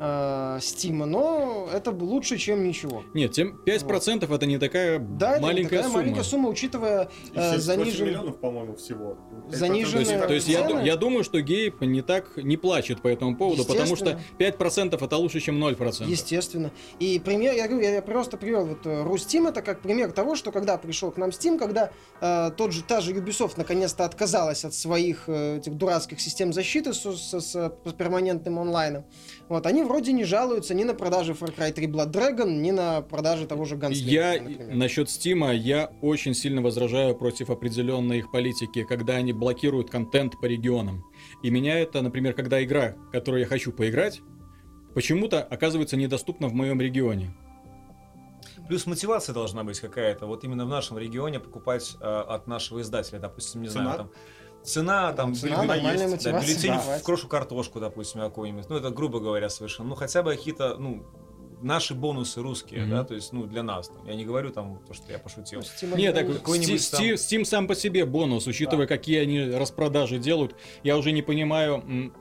[0.00, 3.04] э, Steam, но это лучше, чем ничего.
[3.14, 5.98] Нет, тем 5% это не такая Да, это не маленькая такая сумма.
[6.00, 8.08] маленькая сумма, учитывая э, 78 заниженный...
[8.10, 9.18] миллионов, по-моему, всего.
[9.48, 13.08] Заниженные То есть, то есть я, я думаю, что Гейб не так не плачет по
[13.08, 14.90] этому поводу, потому что Естественно.
[14.96, 16.06] 5% это лучше, чем 0%.
[16.08, 16.70] Естественно.
[16.98, 20.50] И пример, я говорю, я просто привел вот э, Рустим, это как пример того, что
[20.52, 24.72] когда пришел к нам Steam, когда э, тот же, та же Ubisoft наконец-то отказалась от
[24.74, 29.04] своих э, этих дурацких систем защиты с, с- с перманентным онлайном,
[29.50, 33.02] вот, они вроде не жалуются ни на продажи Far Cry 3 Blood Dragon, ни на
[33.02, 34.76] продажи того же Gunslinger, Я например.
[34.76, 40.46] насчет Стима я очень сильно возражаю против определенной их политики, когда они блокируют контент по
[40.46, 41.04] регионам.
[41.42, 44.20] И меня это, например, когда игра, которую я хочу поиграть,
[44.94, 47.34] почему-то оказывается недоступна в моем регионе.
[48.68, 50.26] Плюс мотивация должна быть какая-то.
[50.26, 53.82] Вот именно в нашем регионе покупать э, от нашего издателя, допустим, не Цена?
[53.82, 54.10] знаю, там
[54.62, 56.98] цена, там, Цена, бюллетень- нормальная да, мотивация, бюллетень да.
[56.98, 58.68] в крошу картошку, допустим, какой-нибудь.
[58.68, 59.88] Ну, это грубо говоря совершенно.
[59.90, 61.04] Ну, хотя бы какие-то, ну,
[61.62, 62.90] наши бонусы русские, Мгм.
[62.90, 63.88] да, то есть, ну, для нас.
[63.88, 64.06] Там.
[64.06, 65.60] Я не говорю там то, что я пошутил.
[65.60, 70.18] Ну, Steam Нет, так какой-нибудь Steam, Steam сам по себе бонус, учитывая, какие они распродажи
[70.18, 70.54] делают.
[70.82, 72.12] Я уже не понимаю,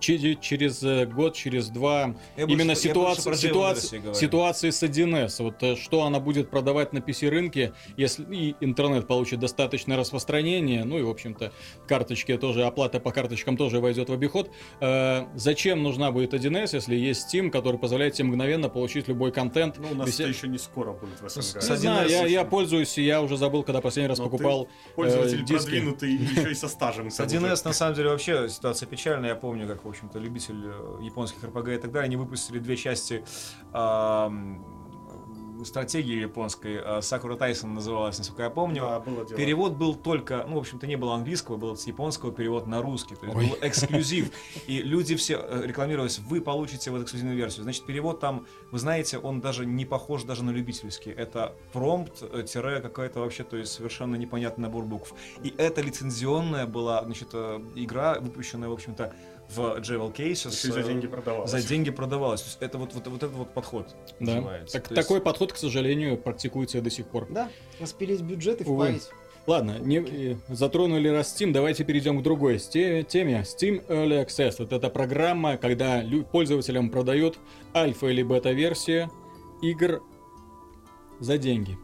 [0.00, 5.42] через э, год, через два, Я именно больше- ситуация, ситуация, ситуации с 1С.
[5.42, 10.98] Вот э, что она будет продавать на PC-рынке, если и интернет получит достаточное распространение, ну
[10.98, 11.52] и, в общем-то,
[11.86, 14.50] карточки тоже, оплата по карточкам тоже войдет в обиход.
[14.80, 19.78] Э, зачем нужна будет 1С, если есть Steam, который позволяет тебе мгновенно получить любой контент?
[19.78, 21.62] Ну, у нас Без- это еще не скоро будет в СНГ.
[21.70, 24.68] Не знаю, 1С я, я пользуюсь, я уже забыл, когда последний раз Но ты покупал
[24.94, 25.52] Пользователь э, диски.
[25.70, 27.10] продвинутый еще и со стажем.
[27.10, 29.30] С 1С на самом деле вообще ситуация печальная.
[29.30, 32.76] Я помню, как, в общем-то, любитель э, японских РПГ и так далее, они выпустили две
[32.76, 33.24] части
[33.72, 34.64] ам,
[35.64, 36.78] стратегии японской.
[36.82, 38.82] А, Сакура Тайсон называлась, насколько я помню.
[38.82, 39.36] Да, было дело.
[39.36, 43.16] Перевод был только, ну, в общем-то, не было английского, был с японского перевод на русский.
[43.16, 43.46] То есть Ой.
[43.48, 44.30] был эксклюзив.
[44.66, 47.64] И люди все э, рекламировались, вы получите вот эксклюзивную версию.
[47.64, 51.10] Значит, перевод там, вы знаете, он даже не похож даже на любительский.
[51.10, 55.14] Это промпт, э, тире какая-то вообще, то есть совершенно непонятный набор букв.
[55.42, 57.34] И это лицензионная была, значит,
[57.74, 59.14] игра, выпущенная, в общем-то,
[59.48, 60.50] в Jewel Cases.
[60.50, 61.50] Еще и за э, деньги продавалось.
[61.50, 62.42] За деньги продавалась.
[62.42, 64.34] То есть это вот, вот, вот этот вот подход Да.
[64.36, 64.72] называется.
[64.78, 67.26] Так, То есть- такой подход, к сожалению, практикуется и до сих пор.
[67.30, 67.48] Да,
[67.80, 69.08] распилить бюджет и впарить.
[69.46, 73.02] Ладно, не, э, затронули раз Steam, давайте перейдем к другой теме.
[73.42, 74.56] Steam Early Access.
[74.58, 77.38] Вот это программа, когда пользователям продают
[77.72, 79.08] альфа или бета-версии
[79.62, 80.02] игр
[81.20, 81.78] за деньги.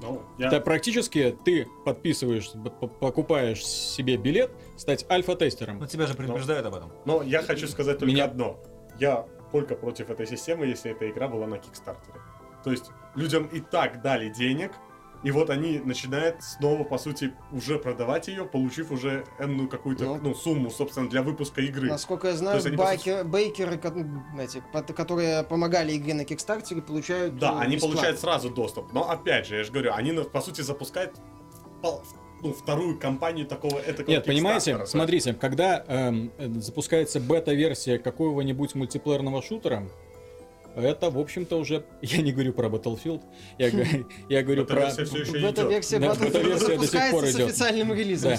[0.00, 2.50] Ну, я- Это практически ты подписываешь,
[3.00, 5.78] покупаешь себе билет стать альфа-тестером.
[5.78, 6.92] Ну, тебя же предупреждают об этом.
[7.04, 8.58] Но я хочу сказать только Меня- одно.
[8.98, 12.18] Я только против этой системы, если эта игра была на Кикстартере.
[12.64, 14.72] То есть людям и так дали денег,
[15.22, 20.18] и вот они начинают снова, по сути, уже продавать ее, получив уже энную какую-то Ну.
[20.22, 21.88] ну, сумму, собственно, для выпуска игры.
[21.88, 23.94] Насколько я знаю, они байкер- бейкеры, ко-
[24.40, 27.96] эти, которые помогали игре на Кикстартере, получают Да, э, они бесплатно.
[27.96, 28.92] получают сразу доступ.
[28.92, 31.14] Но опять же, я же говорю, они, ну, по сути, запускают
[32.42, 39.86] ну, вторую кампанию такого это Нет, понимаете, смотрите, когда эм, запускается бета-версия какого-нибудь мультиплеерного шутера,
[40.76, 41.84] это, в общем-то, уже...
[42.02, 43.22] Я не говорю про Battlefield,
[43.58, 44.76] я, г- я говорю про...
[44.86, 47.46] Бета-версия всё еще Бета-версия Да, Battlefield бета-версия до сих пор запускается с идет.
[47.48, 48.32] официальным релизом.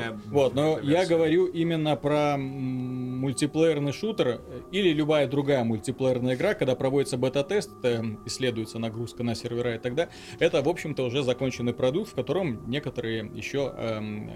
[0.00, 0.18] Да.
[0.26, 6.74] Вот, но я говорю именно про мультиплеерный шутер э, или любая другая мультиплеерная игра, когда
[6.74, 10.12] проводится бета-тест, э, исследуется нагрузка на сервера и так далее.
[10.38, 14.30] Это, в общем-то, уже законченный продукт, в котором некоторые еще эм, эм,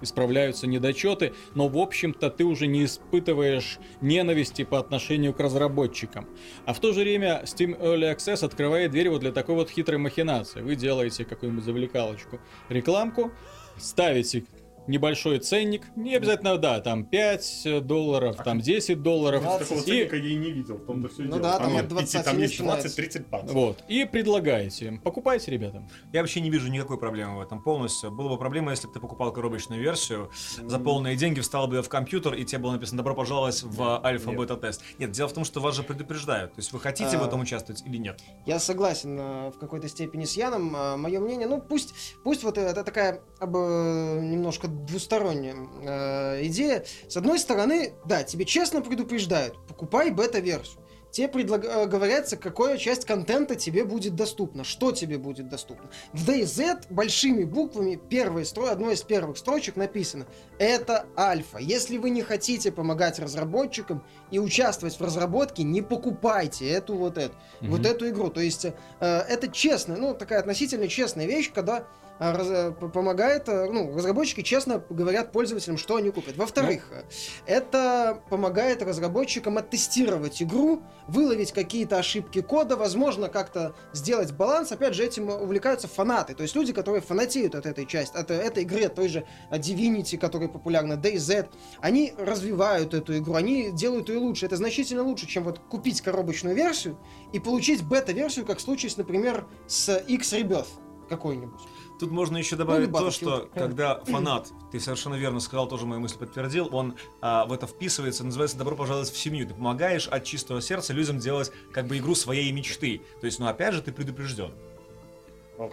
[0.00, 6.26] исправляются недочеты, но, в общем-то, ты уже не испытываешь ненависти по отношению к разработчикам.
[6.72, 9.98] А в то же время Steam Early Access открывает дверь вот для такой вот хитрой
[9.98, 10.62] махинации.
[10.62, 13.30] Вы делаете какую-нибудь завлекалочку, рекламку,
[13.76, 14.44] ставите
[14.86, 19.42] небольшой ценник, не обязательно, да, там 5 долларов, там 10 долларов.
[19.42, 21.40] Да, Такого И- ценника я и не видел, в том-то все Ну дело.
[21.40, 22.88] да, там нет от 20 пяти, там есть начинается.
[22.88, 23.52] 20-30 баксов.
[23.52, 23.84] Вот.
[23.88, 25.00] И предлагаете.
[25.04, 25.88] Покупайте, ребята.
[26.12, 28.10] Я вообще не вижу никакой проблемы в этом полностью.
[28.10, 30.30] Была бы проблема, если бы ты покупал коробочную версию,
[30.62, 34.82] за полные деньги встал бы в компьютер, и тебе было написано «Добро пожаловать в альфа-бета-тест».
[34.98, 36.54] Нет, дело в том, что вас же предупреждают.
[36.54, 37.26] То есть вы хотите в А.
[37.26, 38.20] этом участвовать или нет?
[38.46, 40.72] Я согласен э, в какой-то степени с Яном.
[41.00, 46.84] Мое мнение, ну пусть, пусть вот это такая об, э, немножко двусторонняя э, идея.
[47.08, 50.78] С одной стороны, да, тебе честно предупреждают, покупай бета-версию.
[51.10, 55.90] Тебе предлаг- э, говорится, какая часть контента тебе будет доступна, что тебе будет доступно.
[56.14, 58.68] В DayZ большими буквами первой стро...
[58.68, 60.26] одной из первых строчек написано
[60.58, 61.58] «Это альфа».
[61.58, 67.34] Если вы не хотите помогать разработчикам и участвовать в разработке, не покупайте эту вот эту
[67.60, 67.86] вот Мгм.
[67.90, 68.30] эту игру.
[68.30, 71.86] То есть э, это честно, ну такая относительно честная вещь, когда
[72.18, 76.36] раз- э, помогает, э, ну, разработчики честно говорят пользователям, что они купят.
[76.36, 77.02] Во-вторых, э,
[77.46, 84.72] это помогает разработчикам оттестировать игру, выловить какие-то ошибки кода, возможно, как-то сделать баланс.
[84.72, 88.62] Опять же, этим увлекаются фанаты, то есть люди, которые фанатеют от этой части, от этой
[88.62, 91.48] игры, от той же э, Divinity, которая популярна, DayZ,
[91.80, 94.46] они развивают эту игру, они делают ее лучше.
[94.46, 96.98] Это значительно лучше, чем вот купить коробочную версию
[97.32, 100.68] и получить бета-версию, как в случае, например, с X Rebirth
[101.08, 101.60] какой-нибудь.
[102.02, 106.00] Тут можно еще добавить или то, что когда фанат, ты совершенно верно сказал, тоже мою
[106.00, 109.46] мысль подтвердил, он а, в это вписывается, называется «Добро пожаловать в семью».
[109.46, 113.02] Ты помогаешь от чистого сердца людям делать как бы игру своей мечты.
[113.20, 114.50] То есть, ну опять же, ты предупрежден.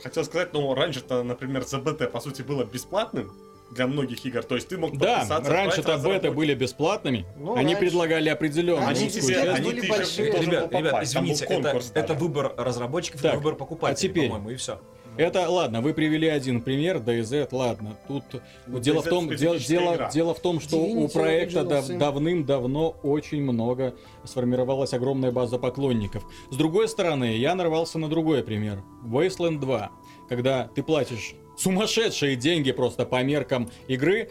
[0.04, 3.34] Хотел сказать, ну, раньше-то, например, ЗБТ, по сути, было бесплатным
[3.72, 4.44] для многих игр.
[4.44, 6.36] То есть ты мог Да, подписаться, раньше-то отправить беты разработчику.
[6.36, 7.26] были бесплатными.
[7.38, 7.80] Ну, они раньше.
[7.80, 10.32] предлагали определенную Они тебе, они были большие.
[10.32, 14.30] Ребят, ребят, извините, это, это выбор разработчиков, Так, и выбор покупателей, а теперь?
[14.30, 14.80] по-моему, и все.
[15.20, 17.98] Это ладно, вы привели один пример, DayZ, ладно.
[18.08, 18.24] Тут
[18.68, 21.68] Ну, дело DayZ в том, дело, дело, дело в том, что у Divinity проекта Original
[21.68, 26.24] дав- давным-давно очень много сформировалась огромная база поклонников.
[26.52, 28.82] С другой стороны, я нарвался на другой пример.
[29.04, 29.92] Wasteland 2,
[30.30, 34.30] когда ты платишь сумасшедшие деньги просто по меркам игры,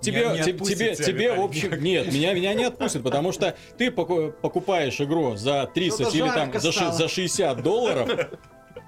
[0.00, 3.90] Тебе, Не- тебе, тебя, тебе, в общем, нет, меня, меня не отпустят, потому что ты
[3.90, 8.08] поку- покупаешь игру за 30 Что-то или там за, за 60 долларов,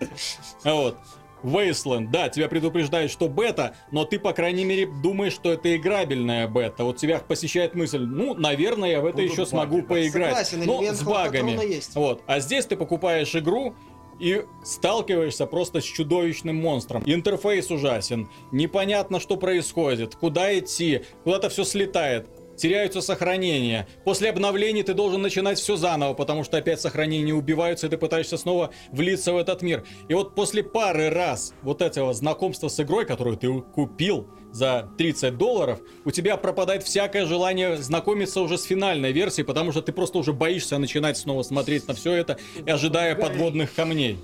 [0.64, 0.96] вот,
[1.42, 6.48] Wasteland, да, тебя предупреждают, что бета, но ты, по крайней мере, думаешь, что это играбельная
[6.48, 6.84] бета.
[6.84, 9.88] Вот тебя посещает мысль, ну, наверное, я в это Будут еще смогу баги, да.
[9.88, 10.46] поиграть.
[10.46, 11.72] Согласен, но элемент с багами.
[11.72, 11.94] есть.
[11.94, 12.22] Вот.
[12.26, 13.74] А здесь ты покупаешь игру
[14.20, 17.02] и сталкиваешься просто с чудовищным монстром.
[17.06, 22.28] Интерфейс ужасен, непонятно, что происходит, куда идти, куда-то все слетает.
[22.62, 23.88] Теряются сохранения.
[24.04, 28.36] После обновлений ты должен начинать все заново, потому что опять сохранения убиваются, и ты пытаешься
[28.36, 29.82] снова влиться в этот мир.
[30.08, 35.36] И вот после пары раз вот этого знакомства с игрой, которую ты купил за 30
[35.36, 40.18] долларов, у тебя пропадает всякое желание знакомиться уже с финальной версией, потому что ты просто
[40.18, 44.20] уже боишься начинать снова смотреть на все это, и ожидая подводных камней.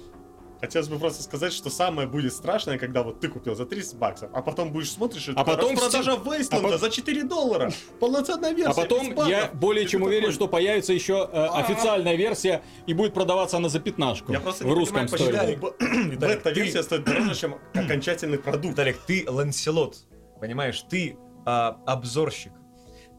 [0.60, 4.30] Хотелось бы просто сказать, что самое будет страшное, когда вот ты купил за 30 баксов,
[4.32, 7.70] а потом будешь смотришь, и А потом продажа Вейсленда а по- за 4 доллара.
[8.00, 8.72] Полноценная версия.
[8.72, 13.14] А потом я более чем такой, уверен, что появится еще э, официальная версия и будет
[13.14, 17.54] продаваться она за пятнашку Я просто в не русском понимаю, почему бета-версия стоит дороже, чем
[17.74, 18.72] окончательный продукт.
[18.72, 19.96] Виталик, ты Ланселот,
[20.40, 21.16] понимаешь, ты
[21.46, 22.52] а, обзорщик.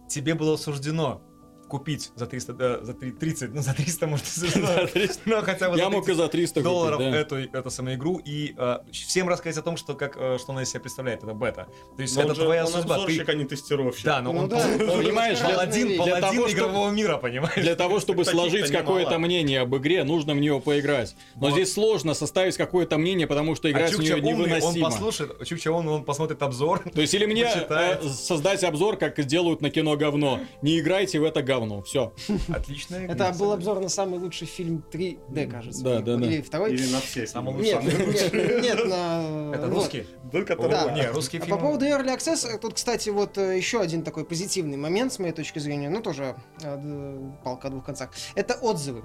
[0.09, 1.21] Тебе было суждено
[1.69, 5.21] купить за 300, э, за три- 30, ну за 300, может, За 300.
[5.25, 7.17] но хотя бы за Я мог и 30 за 300 долларов купить, да.
[7.19, 10.63] эту, эту самую игру и э, всем рассказать о том, что, как, э, что она
[10.63, 11.67] из себя представляет, это бета.
[11.95, 13.05] То есть Но это он же- твоя он судьба.
[13.05, 14.03] Ты- а не тестировщик.
[14.05, 17.17] Да, но Ну он, да, он- это понимаешь, паладин, для паладин того, чтобы- игрового мира,
[17.17, 17.55] понимаешь?
[17.55, 21.15] Для того, чтобы сложить какое-то мнение об игре, нужно в нее поиграть.
[21.35, 21.51] Но Вот.
[21.53, 24.89] здесь сложно составить какое-то мнение, потому что А играть в Чукча нее умный, он невыносимо.
[24.89, 26.79] послушает, Чукча умный, он посмотрит обзор.
[26.93, 30.39] То есть или мне э, создать обзор, как делают на кино говно.
[30.63, 31.58] Не играйте в это говно.
[31.83, 32.13] Все.
[32.49, 33.13] Отличная игра.
[33.27, 35.83] Это был обзор на самый лучший фильм 3D, кажется.
[35.83, 36.25] Да, да, да.
[36.25, 36.73] Или второй.
[36.73, 37.25] Или на все.
[37.27, 37.73] Самый лучший.
[37.73, 38.31] Нет, самый лучший.
[38.31, 39.51] нет, нет, на...
[39.55, 40.05] Это русский?
[40.31, 40.93] Да, который-.
[40.95, 41.57] Не, русский А фильм.
[41.57, 45.33] по поводу Early Access, тут, кстати, вот э, еще один такой позитивный момент, с моей
[45.33, 48.09] точки зрения, ну, тоже э, палка о двух концах.
[48.35, 49.03] Это отзывы.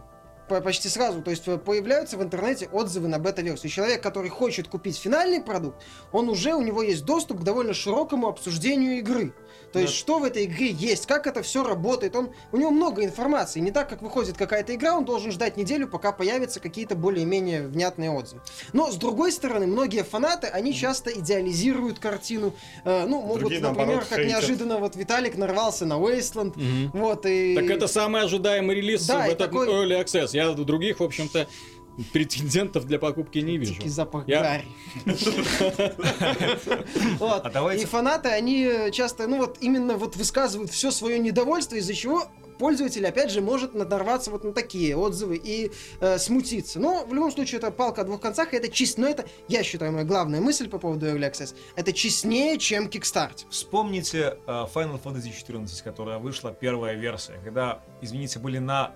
[0.48, 3.70] По- Почти сразу, то есть э, появляются в интернете отзывы на бета-версию.
[3.70, 8.28] Человек, который хочет купить финальный продукт, он уже, у него есть доступ к довольно широкому
[8.28, 9.32] обсуждению игры.
[9.74, 9.98] То есть, Да.
[9.98, 12.14] что в этой игре есть, как это все работает.
[12.14, 13.58] Он, у него много информации.
[13.58, 18.10] Не так, как выходит какая-то игра, он должен ждать неделю, пока появятся какие-то более-менее внятные
[18.10, 18.40] отзывы.
[18.72, 22.54] Но, с другой стороны, многие фанаты, они часто идеализируют картину.
[22.84, 24.32] Э, ну, могут, Другие, например, наоборот, как хейтят.
[24.32, 26.90] неожиданно вот Виталик нарвался на Wasteland.
[26.92, 27.56] Вот, и...
[27.56, 30.30] Так это самый ожидаемый релиз Да, в и этот такой- Early Access.
[30.32, 31.48] Я других, в общем-то,
[32.12, 33.74] претендентов для покупки не вижу.
[33.74, 34.64] Дикий запах Я- гари.
[37.18, 37.44] Вот.
[37.46, 41.94] А давайте- И фанаты, они часто, ну вот именно вот высказывают все свое недовольство, из-за
[41.94, 42.24] чего
[42.59, 46.78] пользователь, опять же, может нарваться вот на такие отзывы и э, смутиться.
[46.78, 49.64] Но в любом случае это палка о двух концах, и это чист, но это, я
[49.64, 53.44] считаю, моя главная мысль по поводу Early Access, это честнее, чем Kickstarter.
[53.50, 58.92] Вспомните э, Final Fantasy XIV, которая вышла, первая версия, когда, извините, были на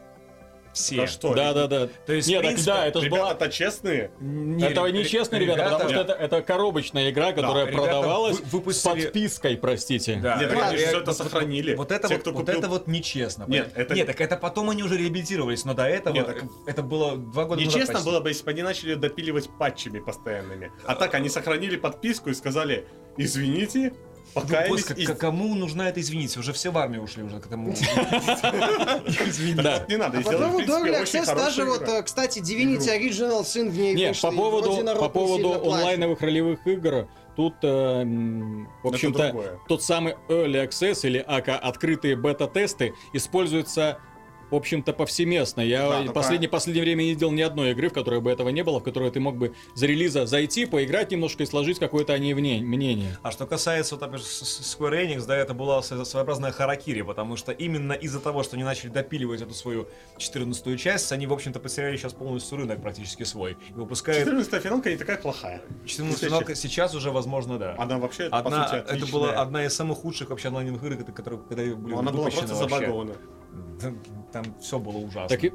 [0.78, 0.96] все.
[0.96, 1.34] Да что?
[1.34, 1.88] Да, да, да.
[2.06, 4.10] То есть, Нет, принципе, да, это же была Ребята-то честные.
[4.20, 7.82] Не, Это ре- нечестно, ре- ребята, потому что ребята, это, это коробочная игра, которая ребята
[7.86, 10.16] продавалась вы- с выпустили- подпиской, простите.
[10.22, 11.74] Да, Нет, ре- они всё это вот- сохранили.
[11.74, 13.44] Вот это Те, вот, вот это вот нечестно.
[13.48, 16.82] Нет, это- Нет, так это потом они уже реабилитировались, но до этого Нет, так- это
[16.82, 20.70] было два года назад Нечестно было бы, если бы они начали допиливать патчами постоянными.
[20.86, 22.86] А так они сохранили подписку и сказали,
[23.16, 23.92] извините,
[24.34, 27.72] покаялись Господи, и- кому нужна это, извините, уже все в армию ушли уже к этому.
[29.06, 29.62] Извините.
[29.62, 29.84] Да.
[29.88, 33.70] Не надо, А потому Early очень Access даже хорошую вот, э, кстати, Divinity Original Sin
[33.70, 38.04] в ней Нет, по поводу, по поводу онлайновых ролевых игр, тут, э,
[38.82, 43.98] в общем-то, тот самый Early Access или АК открытые бета-тесты используются
[44.50, 45.60] в общем-то, повсеместно.
[45.60, 48.30] Я Да, в только- последнее, последнее время не видел ни одной игры, в которой бы
[48.30, 51.78] этого не было, в которой ты мог бы за релиза зайти, поиграть немножко и сложить
[51.78, 53.18] какое-то о ней вне- мнение.
[53.22, 57.52] А что касается вот, с- Square Enix, да, это была сво- своеобразная харакири, потому что
[57.52, 59.88] именно из-за того, что они начали допиливать эту свою
[60.18, 63.56] 14 часть, они, в общем-то, потеряли сейчас полностью рынок практически свой.
[63.70, 65.62] И выпускают 14 финалка не такая плохая.
[65.86, 67.74] 14 Если финалка сейчас уже, возможно, да.
[67.78, 69.12] Она вообще, по Одна, сути, это отличная.
[69.12, 72.46] была одна из самых худших вообще онлайновых игр, которые когда были Но она была выпущены
[72.48, 72.76] просто вообще.
[72.86, 73.14] забагована.
[74.32, 75.28] Там все было ужасно.
[75.28, 75.52] Так и,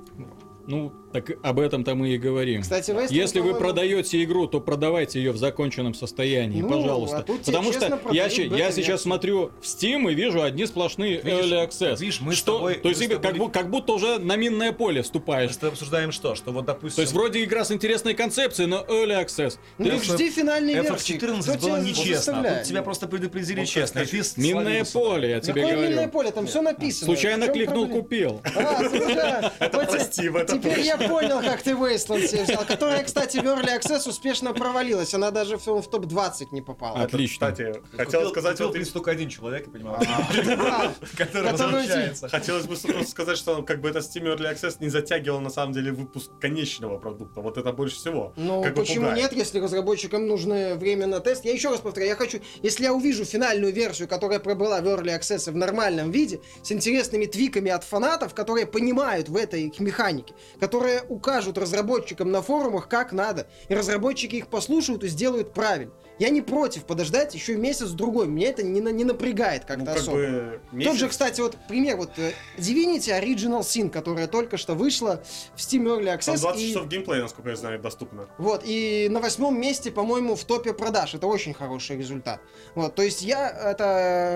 [0.67, 2.61] ну, так об этом-то мы и говорим.
[2.61, 7.17] Кстати, Wasteland, Если вы продаете игру, то продавайте ее в законченном состоянии, Ну, пожалуйста.
[7.17, 11.21] а тут Потому честно что я, я сейчас смотрю в Steam и вижу одни сплошные
[11.21, 11.99] Видишь, Early Access.
[11.99, 14.17] видишь, мы с что, тобой- то есть мы с тобой- как, бу- как будто уже
[14.19, 15.51] на минное поле Мы вступаешь.
[15.51, 16.35] с тобой обсуждаем что?
[16.35, 16.95] Что вот, допустим...
[16.95, 19.57] То есть вроде игра с интересной концепцией, но Early Access.
[19.77, 21.15] Ну, Ты- жди финальной версии.
[21.17, 21.17] FF14
[21.57, 22.43] Кто было тебя нечестно.
[22.43, 23.99] Тут тебя просто предупредили Вот, честно.
[23.99, 26.09] и ты Минное поле, я тебе Какое минное говорю.
[26.11, 26.31] поле?
[26.31, 27.05] Там все написано.
[27.05, 28.41] Случайно кликнул, купил.
[28.55, 31.03] А, вот прости, в это Теперь точно.
[31.03, 32.65] я понял, как ты Wasteland себе взял.
[32.65, 35.13] Которая, кстати, в Early Access успешно провалилась.
[35.13, 37.01] Она даже в, в топ-20 не попала.
[37.01, 37.51] Отлично.
[37.51, 39.99] Кстати, хотел сказать, купил, принципе, только один человек, я понимаю,
[41.17, 42.29] который возвращается.
[42.29, 45.73] Хотелось бы просто сказать, что как бы это Steam Early Access не затягивал на самом
[45.73, 47.41] деле выпуск конечного продукта.
[47.41, 48.33] Вот это больше всего.
[48.35, 51.45] Ну, почему нет, если разработчикам нужно время на тест?
[51.45, 55.19] Я еще раз повторяю, я хочу, если я увижу финальную версию, которая пробыла в Early
[55.19, 60.33] Access в нормальном виде, с интересными твиками от фанатов, которые понимают в этой их механике,
[60.59, 65.91] которые укажут разработчикам на форумах, как надо, и разработчики их послушают и сделают правильно.
[66.19, 70.17] Я не против подождать еще месяц-другой, меня это не, не напрягает как-то Ну, как особо.
[70.17, 74.75] бы Тот месяц- же, кстати, вот пример, вот э, Divinity Original Sin, которая только что
[74.75, 75.23] вышла
[75.55, 76.39] в Steam Early Там Access.
[76.41, 78.27] 20 и- часов геймплея, насколько я знаю, доступно.
[78.37, 81.15] вот, и на восьмом месте, по-моему, в топе продаж.
[81.15, 82.39] Это очень хороший результат.
[82.75, 83.83] Вот, то есть я, это,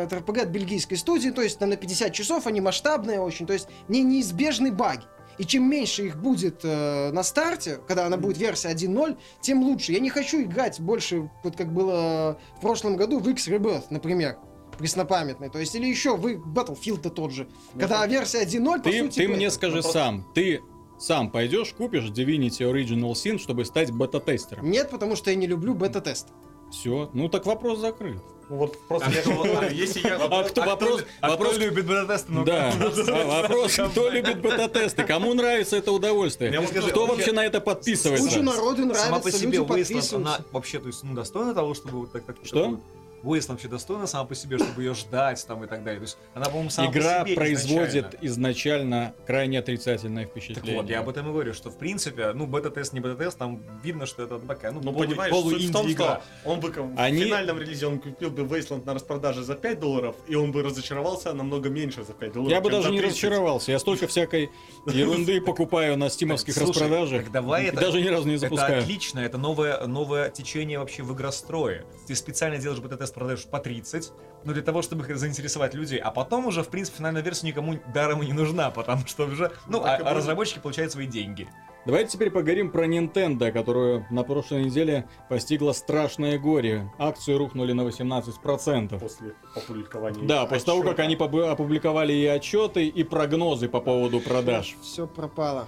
[0.07, 3.53] это RPG от бельгийской студии, то есть там на 50 часов, они масштабные очень, то
[3.53, 5.03] есть не неизбежны баги.
[5.37, 9.91] И чем меньше их будет э, на старте, когда она будет версия 1.0, тем лучше.
[9.93, 14.37] Я не хочу играть больше, вот как было в прошлом году в X Rebirth, например,
[14.79, 15.49] преснопамятный.
[15.49, 17.47] То есть, или еще вы Battlefield тот же.
[17.79, 19.55] Когда версия 1.0, по Ты, сути, ты мне это.
[19.55, 20.61] скажи Ну, просто- сам, ты
[20.99, 24.69] сам пойдешь, купишь Divinity Original Sin, чтобы стать бета-тестером?
[24.69, 26.29] Нет, потому что я не люблю бета-тест.
[26.71, 28.21] Все, ну так вопрос закрыт.
[28.49, 30.15] Ну вот просто А я кто- говорю, если я...
[30.15, 31.03] А кто вопрос?
[31.19, 32.31] А вопрос кто любит бета-тесты?
[32.31, 36.51] Ну, Да, А вопрос, кто любит бета-тесты, кому нравится это удовольствие,
[36.89, 38.41] кто вообще- на это Куча подписывается?
[38.41, 40.15] народу нравится, Сама по себе подписываются.
[40.15, 42.23] она вообще, то есть, ну, достойна того, чтобы вот так...
[42.25, 42.79] так Что?
[43.23, 45.99] Wasteland вообще достойна сама по себе, чтобы ее ждать там и так далее.
[45.99, 48.27] То есть, она, по-моему, сама Игра по себе производит изначально.
[48.27, 50.81] изначально крайне отрицательное Так впечатление.
[50.81, 54.05] вот, я об этом и говорю, что в принципе, ну, бета-тест, не бета-тест, там видно,
[54.05, 56.21] что это такая, ну, Ну, полу- понимаешь, суть в том, полу-инди-игра.
[56.41, 59.55] что он бы как- Они- в финальном релизе он купил бы Wasteland на распродаже за
[59.55, 62.51] 5 долларов, и он бы разочаровался намного меньше за 5 долларов.
[62.51, 63.23] Я бы даже не 30.
[63.23, 63.71] разочаровался.
[63.71, 64.49] Я столько всякой
[64.85, 67.23] ерунды покупаю на стимовских распродажах.
[67.23, 68.81] так давай это- даже ни разу не Это запускаю.
[68.81, 71.85] отлично, это новое, новое течение вообще в игрострое.
[72.07, 74.11] Ты специально делаешь бета-тест, продаешь по 30,
[74.43, 77.79] ну для того, чтобы их заинтересовать людей, а потом уже, в принципе, финальная версия никому
[77.93, 81.49] даром и не нужна, потому что уже, ну, Ну, а, а разработчики получают свои деньги.
[81.85, 86.91] Давайте теперь поговорим про Nintendo, которую на прошлой неделе постигла страшное горе.
[86.97, 88.99] Акции рухнули на 18%.
[88.99, 90.27] После опубликования.
[90.27, 91.03] Да, после того, как отчета.
[91.03, 94.75] они опубликовали и отчеты, и прогнозы по поводу продаж.
[94.81, 95.67] Все пропало.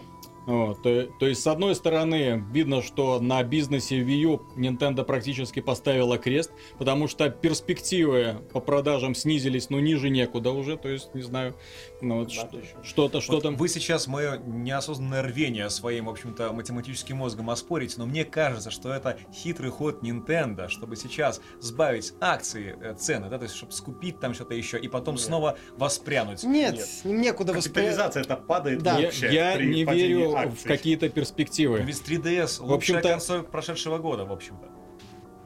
[0.50, 5.60] Вот, то, то есть, с одной стороны, видно, что на бизнесе Wii U Nintendo практически
[5.60, 11.22] поставила крест, потому что перспективы по продажам снизились, ну, ниже некуда уже, то есть, не
[11.22, 11.54] знаю,
[12.02, 12.50] ну, вот что-
[12.84, 13.56] что-то, что Вот там...
[13.56, 18.94] Вы сейчас мое неосознанное рвение своим, в общем-то, математическим мозгом оспорите, но мне кажется, что
[18.94, 24.20] это хитрый ход Nintendo, чтобы сейчас сбавить акции, э, цены, да, то есть, чтобы скупить
[24.20, 25.24] там что-то еще, и потом Нет.
[25.24, 26.44] снова воспрянуть.
[26.44, 26.88] Нет, Нет.
[27.04, 27.96] некуда воспринимать.
[27.96, 28.98] Капитализация это падает Да.
[28.98, 30.68] Я, вообще я при не верю в акций.
[30.68, 31.80] какие-то перспективы.
[31.82, 34.68] Ведь 3DS лучшая общем-то- консоль прошедшего года, в общем-то.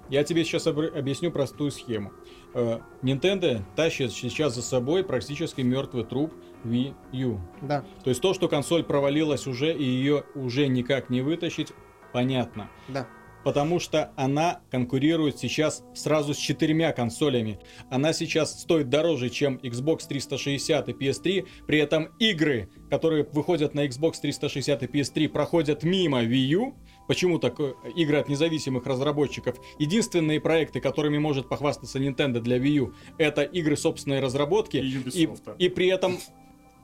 [0.10, 2.12] Я тебе сейчас обр- объясню простую схему.
[2.54, 6.34] Э, Nintendo тащит сейчас за собой практически мертвый труп
[6.64, 7.40] Wii U.
[7.62, 11.74] Да, То есть то, что консоль провалилась уже и ее уже никак не вытащить,
[12.14, 12.70] понятно.
[12.88, 13.08] да.
[13.44, 17.60] потому что она конкурирует сейчас сразу с четырьмя консолями.
[17.90, 23.86] Она сейчас стоит дороже, чем Xbox 360 и PS3, при этом игры, которые выходят на
[23.86, 26.76] Xbox 360 и PS3, проходят мимо Wii U,
[27.08, 29.58] Почему так э, игры от независимых разработчиков?
[29.80, 34.78] Единственные проекты, которыми может похвастаться Nintendo для Wii U, это игры собственной разработки.
[34.78, 35.26] И
[35.58, 36.18] И, и при этом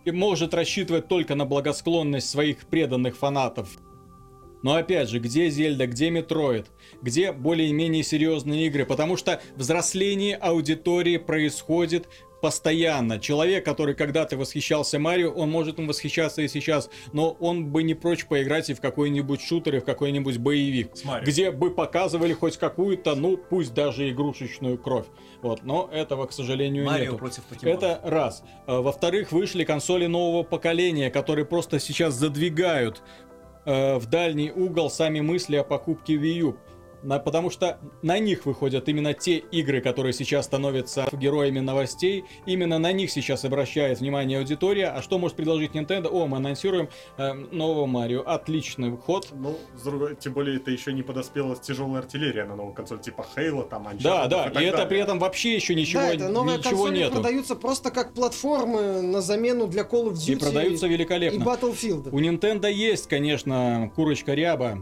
[0.05, 3.77] может рассчитывать только на благосклонность своих преданных фанатов.
[4.61, 6.67] Но опять же, где Зельда, где Метроид,
[7.01, 12.09] где более-менее серьезные игры, потому что взросление аудитории происходит
[12.41, 13.19] постоянно.
[13.19, 17.93] Человек, который когда-то восхищался Марио, он может им восхищаться и сейчас, но он бы не
[17.93, 20.91] прочь поиграть и в какой-нибудь шутер, и в какой-нибудь боевик,
[21.23, 25.05] где бы показывали хоть какую-то, ну, пусть даже игрушечную кровь.
[25.41, 27.17] Вот, но этого, к сожалению, Марио нету.
[27.17, 27.83] против покемонов.
[27.83, 28.43] Это раз.
[28.67, 33.01] А, Во-вторых, вышли консоли нового поколения, которые просто сейчас задвигают
[33.65, 36.57] э, в дальний угол сами мысли о покупке Wii U.
[37.03, 42.25] На- потому что на них выходят именно те игры, которые сейчас становятся героями новостей.
[42.45, 44.87] Именно на них сейчас обращает внимание аудитория.
[44.87, 46.07] А что может предложить Nintendo?
[46.07, 48.21] О, мы анонсируем э, нового Марио.
[48.21, 49.27] Отличный ход.
[49.31, 53.25] Ну, с другой, тем более это еще не подоспела тяжелая артиллерия на новую консоль, типа
[53.35, 54.87] Хейла, там, Uncharted Да, да, так и это далее.
[54.89, 57.11] при этом вообще еще ничего, да, это новые ничего консоли нету.
[57.15, 61.43] продаются просто как платформы на замену для Call of Duty И продаются и великолепно.
[61.43, 62.09] Battlefield.
[62.11, 64.79] У Nintendo есть, конечно, курочка ряба,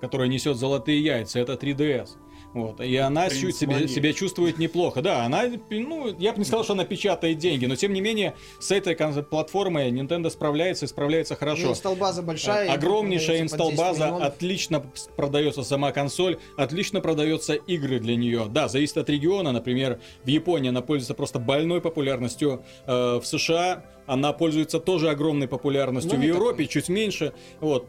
[0.00, 2.10] которая несет золотые яйца, это 3DS.
[2.52, 5.02] Вот, и она чу- себя, чувствует неплохо.
[5.02, 8.34] Да, она, ну, я бы не сказал, что она печатает деньги, но тем не менее,
[8.58, 11.66] с этой платформой Nintendo справляется и справляется хорошо.
[11.66, 12.72] Ну, инсталбаза большая.
[12.72, 14.84] Огромнейшая продается по 10 инсталбаза, отлично
[15.14, 18.46] продается сама консоль, отлично продаются игры для нее.
[18.50, 23.84] Да, зависит от региона, например, в Японии она пользуется просто больной популярностью, э, в США
[24.06, 26.66] она пользуется тоже огромной популярностью, Ну, в Европе такой.
[26.66, 27.32] чуть меньше.
[27.60, 27.86] Вот.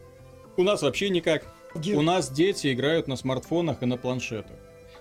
[0.57, 1.43] У нас вообще никак.
[1.75, 4.57] Ге- У нас дети играют на смартфонах и на планшетах.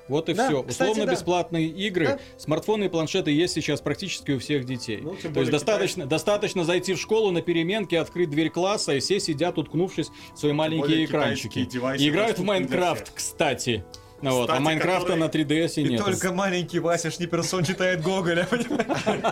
[0.09, 0.63] Вот и Да, все.
[0.65, 1.13] кстати, Условно да.
[1.13, 2.19] бесплатные игры, Да.
[2.37, 5.01] смартфоны и планшеты есть сейчас практически у всех детей.
[5.03, 9.01] Ну, тем То есть достаточно, достаточно зайти в школу на переменке, открыть дверь класса, и
[9.01, 11.61] все сидят, уткнувшись в свои маленькие более экранчики.
[11.61, 13.85] И играют в Майнкрафт, кстати.
[14.23, 16.05] Ну вот, а Майнкрафта который- на 3DS И нет.
[16.05, 19.23] только маленький Вася Шниперсон читает Гоголя, понимаешь?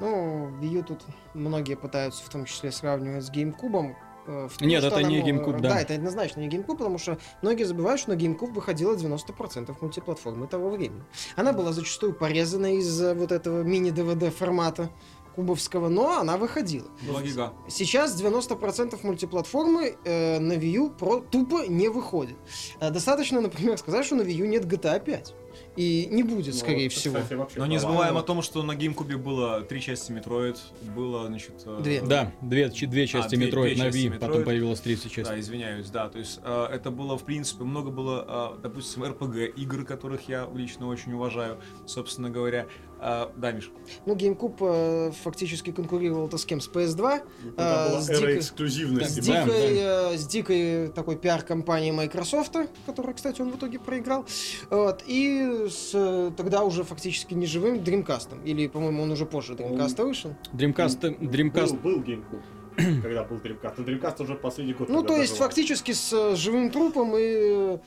[0.00, 1.00] Ну, Wii U тут
[1.34, 3.94] многие пытаются в том числе сравнивать с GameCube.
[4.26, 5.70] Э, в том, Нет, что это не GameCube, да.
[5.70, 10.46] Да, это однозначно не GameCube, потому что многие забывают, что на GameCube выходило 90% мультиплатформы
[10.46, 11.02] того времени.
[11.36, 14.90] Она была зачастую порезана из э, вот этого мини-DVD формата
[15.34, 16.88] кубовского, но она выходила.
[17.02, 17.52] 2 гига.
[17.68, 22.36] Сейчас 90% мультиплатформы э, на Wii U про, тупо не выходит.
[22.80, 25.34] Э, достаточно, например, сказать, что на Wii U нет GTA 5.
[25.74, 27.16] И не будет, Ну, скорее это, всего.
[27.16, 30.58] кстати, вообще Но не забываем о том, что на GameCube было три части Metroid,
[30.94, 31.54] было, значит...
[31.64, 32.02] э, Две.
[32.02, 34.44] Да, две, две части А, две- Metroid две на части Wii, потом Metroid.
[34.44, 35.30] появилась третья часть.
[35.30, 39.54] Да, извиняюсь, да, то есть э, это было, в принципе, много было, э, допустим, RPG
[39.56, 41.56] игр, которых я лично очень уважаю,
[41.86, 42.66] собственно говоря.
[43.04, 43.70] Э, да, Миш?
[44.06, 46.60] Ну, GameCube э, фактически конкурировал-то с кем?
[46.60, 47.22] С PS2.
[47.56, 49.20] Тогда э, с дикой- эксклюзивности.
[49.20, 54.24] С Да, дикой, э, с дикой такой пиар-компанией Microsoft, которую, кстати, он в итоге проиграл.
[54.70, 58.28] Вот, и с э, тогда уже фактически неживым Dreamcast.
[58.44, 60.36] Или, по-моему, он уже позже Dreamcast вышел.
[60.52, 62.42] Dreamcast, Dreamcast Был, был GameCube,
[63.02, 63.74] когда был Dreamcast.
[63.78, 64.88] Но Dreamcast уже последний год.
[64.88, 67.78] Ну, то есть, фактически с э, живым трупом и э,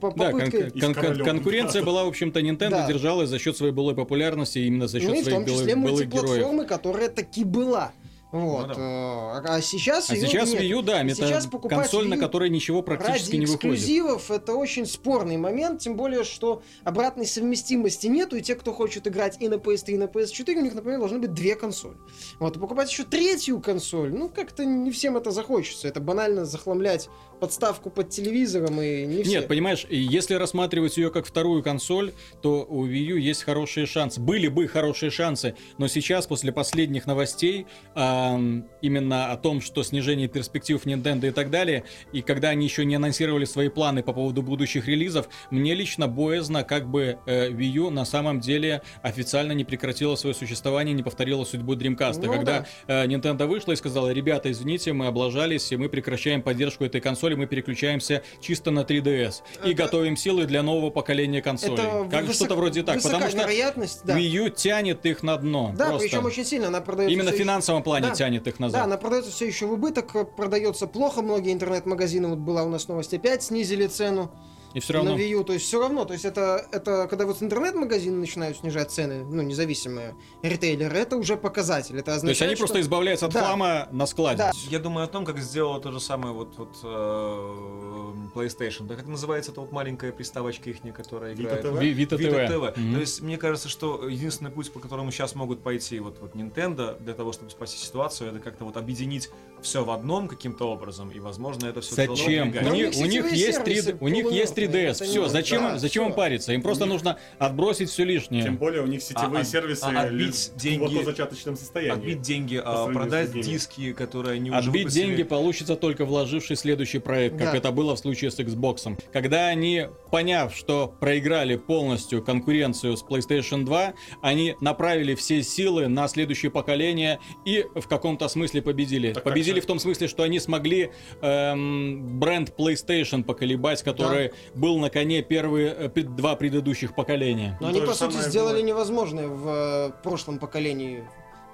[0.00, 0.70] по- Да, кон- попыткой...
[0.80, 2.86] Кон- кон- конкуренция была, в общем-то, Nintendo Да.
[2.88, 5.74] держалась за счет своей былой популярности, именно за счет Ну и в своих том числе
[5.76, 6.22] былых, былых героев.
[6.28, 7.92] мультиплатформы, которая таки была.
[8.32, 8.68] Вот.
[8.68, 10.62] Ну э, А сейчас А её сейчас нет.
[10.62, 13.78] Wii U, да, это сейчас консоль, на Wii U которой ничего практически Ради не выходит.
[13.78, 19.08] эксклюзивов это очень спорный момент, тем более, что обратной совместимости нету, и те, кто хочет
[19.08, 21.96] играть и на PS3, и на PS4, у них, например, должны быть две консоли.
[22.38, 25.88] Вот, и покупать еще третью консоль, ну, как-то не всем это захочется.
[25.88, 27.08] Это банально захламлять
[27.40, 29.32] подставку под телевизором, и не все.
[29.32, 32.12] Нет, понимаешь, если рассматривать ее как вторую консоль,
[32.42, 34.20] то у Wii U есть хорошие шансы.
[34.20, 40.28] Были бы хорошие шансы, но сейчас, после последних новостей, ам, именно о том, что снижение
[40.28, 44.42] перспектив Nintendo и так далее, и когда они еще не анонсировали свои планы по поводу
[44.42, 49.64] будущих релизов, мне лично боязно, как бы э, Wii U на самом деле официально не
[49.64, 52.20] прекратила свое существование, не повторила судьбу Dreamcast.
[52.22, 56.84] Ну когда э, Nintendo вышла и сказала, ребята, извините, мы облажались, и мы прекращаем поддержку
[56.84, 61.74] этой консоли, мы переключаемся чисто на 3DS и Это- готовим силы для нового поколения консолей.
[61.74, 64.18] это как высок- что-то вроде так, высока потому что вероятность, да.
[64.18, 65.74] Wii U тянет их на дно.
[65.76, 66.08] Да, просто.
[66.08, 67.12] причем очень сильно она продается.
[67.12, 68.14] Именно в финансовом плане Да.
[68.14, 68.84] тянет их Да, назад.
[68.84, 73.14] она продается все еще в убыток, продается плохо, многие интернет-магазины, вот была у нас новость,
[73.14, 74.30] опять снизили цену
[74.72, 75.14] И все равно.
[75.14, 78.56] на Wii U, то есть все равно, то есть это, это когда вот интернет-магазины начинают
[78.58, 82.80] снижать цены, ну, независимые ритейлеры, это уже показатель, это То есть означает, они просто что-
[82.82, 83.40] избавляются от Да.
[83.44, 84.38] хлама на складе.
[84.38, 84.52] Да.
[84.68, 88.86] Я думаю о том, как сделала то же самое вот, вот э, PlayStation.
[88.86, 91.64] Да как называется эта вот маленькая приставочка их, которая Vita играет?
[91.64, 91.80] TV?
[91.80, 92.48] Ви- Vita Vita TV.
[92.48, 92.72] TV.
[92.80, 92.94] Мгм.
[92.94, 96.98] То есть мне кажется, что единственный путь, по которому сейчас могут пойти вот, вот Nintendo
[97.02, 99.30] для того, чтобы спасти ситуацию, это как-то вот объединить
[99.62, 102.54] все в одном каким-то образом, и, возможно, это все Зачем?
[102.64, 104.66] У у них, них у них есть 3D, сервисы у них есть 3DS.
[104.66, 106.52] полумертвые, это Все, зачем, да, зачем им париться?
[106.52, 108.42] Им просто нужно отбросить все лишнее.
[108.42, 111.92] Тем более у них сетевые А- а- сервисы а отбить деньги- глубоко зачаточном состоянии.
[111.92, 115.06] Отбить деньги, а продать диски, которые они уже Отбить выпустили.
[115.06, 117.56] деньги получится только вложившись в следующий проект, как Да.
[117.58, 118.96] это было в случае с Xbox.
[119.12, 126.08] Когда они, поняв, что проиграли полностью конкуренцию с PlayStation 2, они направили все силы на
[126.08, 129.12] следующее поколение и в каком-то смысле победили.
[129.12, 130.90] Так как победили в том смысле, что они смогли
[131.20, 137.56] эм, бренд PlayStation поколебать, который был на коне первые э, два предыдущих поколения.
[137.60, 138.66] Но Ну, они, по сути, сделали было.
[138.66, 141.04] невозможное в э, прошлом поколении.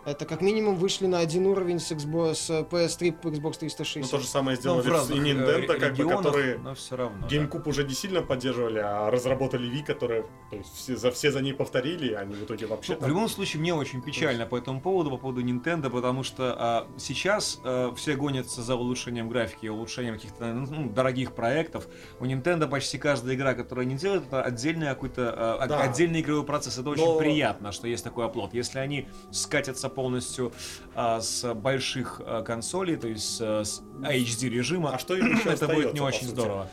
[0.06, 4.08] Это как минимум вышли на один уровень с, Xbox, с PS3 по Xbox Ну, 360.
[4.08, 6.96] то же самое Ну, сделали в разных и э, Nintendo, как бы, которые но все
[6.96, 7.26] равно.
[7.28, 7.36] да.
[7.36, 11.40] GameCube уже не сильно поддерживали, а разработали Wii, которые то есть, все, за, все за
[11.42, 14.46] ней повторили, а они в итоге вообще Ну, в там- любом случае, мне очень печально
[14.46, 19.28] по этому поводу, по поводу Nintendo, потому что а, сейчас а, все гонятся за улучшением
[19.28, 21.88] графики, улучшением каких-то ну, дорогих проектов.
[22.20, 25.80] У Nintendo почти каждая игра, которую они делают, это отдельный какой-то а, Да.
[25.80, 26.78] отдельный игровой процесс.
[26.78, 28.54] Это очень Но- приятно, что есть такой оплот.
[28.54, 30.52] Если они скатятся полностью
[30.94, 35.48] а, с больших а, консолей, то есть а, с HD режима, А что им еще
[35.48, 36.30] это будет не очень сути?
[36.30, 36.68] здорово.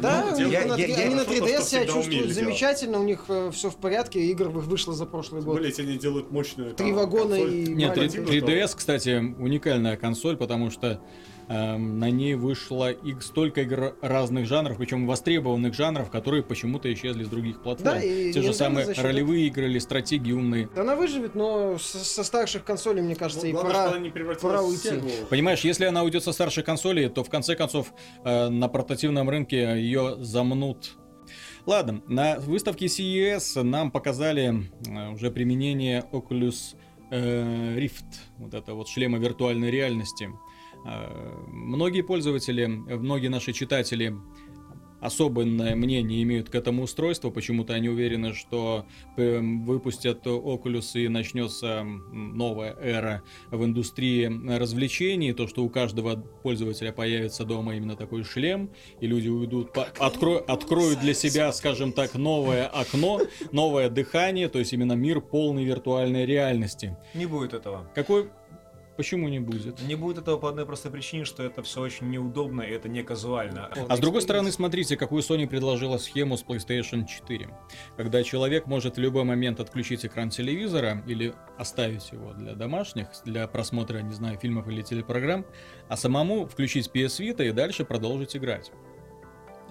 [0.00, 2.20] Да, они на, я- три- я- они на то, 3DS что себя всегда чувствуют умели
[2.20, 2.34] делать.
[2.36, 5.60] замечательно, у них все в порядке, игр вышло за прошлый год.
[5.64, 8.18] если они делают мощную Три там, вагона консоль, и Нет, маленький.
[8.18, 11.00] 3- 3DS, кстати, уникальная консоль, потому что
[11.48, 17.28] на ней вышло и столько игр разных жанров, причем востребованных жанров, которые почему-то исчезли с
[17.28, 17.94] других платформ.
[17.94, 20.68] Да, и Те же самые счет ролевые игры или стратегии умные.
[20.74, 23.86] Да она выживет, но со, со старших консолей, мне кажется, Ну, и главное, пора...
[23.86, 24.90] что она не превратилась пора уйти.
[25.30, 27.92] Понимаешь, если она уйдет со старшей консоли, то в конце концов
[28.24, 30.96] э, на портативном рынке ее замнут.
[31.66, 36.76] Ладно, на выставке CES нам показали э, уже применение Oculus
[37.10, 38.04] э, Rift,
[38.38, 40.30] вот это вот шлема виртуальной реальности.
[40.86, 44.14] Э, Многие пользователи, многие наши читатели
[45.00, 47.30] особенное мнение имеют к этому устройству.
[47.30, 48.84] Почему-то они уверены, что
[49.16, 54.24] э, выпустят Oculus и начнется новая эра в индустрии
[54.58, 55.32] развлечений.
[55.32, 58.70] То, что у каждого пользователя появится дома именно такой шлем,
[59.00, 63.20] и люди уйдут, по- откро- откроют для себя, скажем так, новое окно,
[63.52, 66.96] новое дыхание, то есть именно мир полной виртуальной реальности.
[67.14, 67.88] Не будет этого.
[67.94, 68.30] Какой...
[68.98, 69.80] Почему не будет?
[69.82, 73.04] Не будет этого по одной простой причине, что это все очень неудобно и это не
[73.04, 73.70] казуально.
[73.88, 77.48] А с другой стороны, смотрите, какую Sony предложила схему с PlayStation 4.
[77.96, 83.46] Когда человек может в любой момент отключить экран телевизора или оставить его для домашних, для
[83.46, 85.46] просмотра, не знаю, фильмов или телепрограмм,
[85.88, 88.72] а самому включить PS Vita и дальше продолжить играть.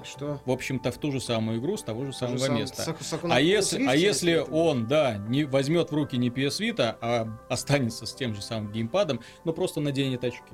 [0.03, 0.39] Что?
[0.45, 2.83] В общем-то, в ту же самую игру с того же самого Сам- места.
[2.83, 6.59] Сак- Сакуна А Pulse если, а если он, да, не возьмет в руки не PS
[6.61, 10.53] Vita, а останется с тем же самым геймпадом, но просто наденет очки.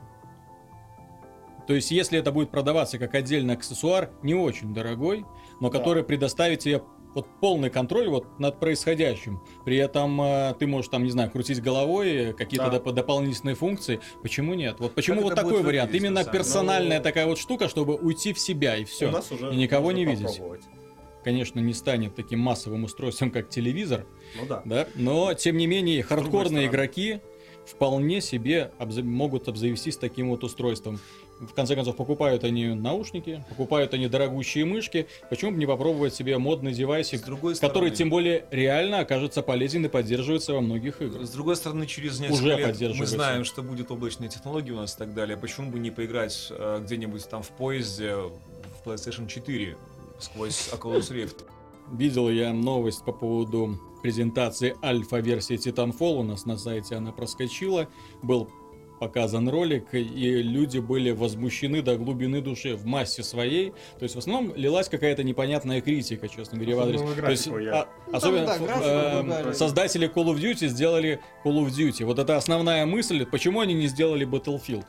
[1.68, 5.26] То есть, если это будет продаваться как отдельный аксессуар, не очень дорогой,
[5.62, 5.78] но Да.
[5.78, 6.84] который предоставит тебе
[7.14, 9.42] вот полный контроль вот над происходящим.
[9.66, 12.78] При этом э, ты можешь там, не знаю, крутить головой, э, какие-то Да.
[12.78, 14.00] доп- дополнительные функции.
[14.22, 14.78] Почему нет?
[14.80, 15.92] Вот почему Как вот такой вариант?
[15.92, 19.08] выглядеть, Именно персональная Ну, такая вот штука, чтобы уйти в себя и все.
[19.10, 20.42] У нас уже И никого не видеть.
[21.24, 24.06] Конечно, не станет таким массовым устройством, как телевизор,
[24.38, 24.62] Ну да.
[24.66, 27.22] да, но тем не менее хардкорные игроки
[27.66, 31.00] вполне себе обза- могут обзавестись таким вот устройством.
[31.50, 35.08] В конце концов, покупают они наушники, покупают они дорогущие мышки.
[35.30, 39.90] Почему бы не попробовать себе модный девайсик, который стороны, тем более реально окажется полезен и
[39.90, 41.26] поддерживается во многих играх?
[41.26, 44.96] С другой стороны, через несколько Уже лет мы знаем, что будет облачные технологии у нас
[44.96, 45.38] и так далее.
[45.38, 49.78] Почему бы не поиграть э, где-нибудь там в поезде в PlayStation 4
[50.20, 51.44] сквозь Oculus Rift?
[51.92, 56.20] Видел я новость по поводу презентации альфа-версии Titanfall.
[56.20, 57.88] У нас на сайте она проскочила.
[58.22, 58.50] Был
[59.08, 63.72] показан ролик, и люди были возмущены до глубины души в массе своей.
[64.00, 67.02] То есть в основном лилась какая-то непонятная критика, честно говоря, в адрес.
[67.02, 70.38] Особенно То есть, графику я- а, Ну, там, особенно да, графику э, создатели Call of
[70.40, 72.06] Duty сделали Call of Duty.
[72.06, 74.86] Вот это основная мысль, почему они не сделали Battlefield.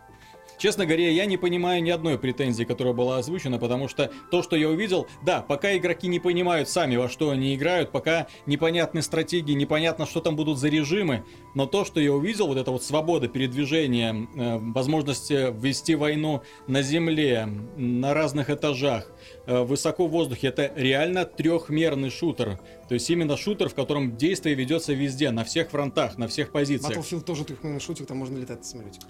[0.59, 4.57] Честно говоря, я не понимаю ни одной претензии, которая была озвучена, потому что то, что
[4.57, 9.53] я увидел, да, пока игроки не понимают сами, во что они играют, пока непонятны стратегии,
[9.53, 11.25] непонятно, что там будут за режимы,
[11.55, 16.43] но то, что я увидел, вот эта вот свобода передвижения, э, возможность э, вести войну
[16.67, 19.11] на земле, на разных этажах,
[19.47, 22.59] э, высоко в воздухе, это реально трехмерный шутер.
[22.89, 26.99] То есть именно шутер, в котором действие ведется везде, на всех фронтах, на всех позициях.
[26.99, 29.01] Battlefield тоже трехмерный шутер, там можно летать на самолете.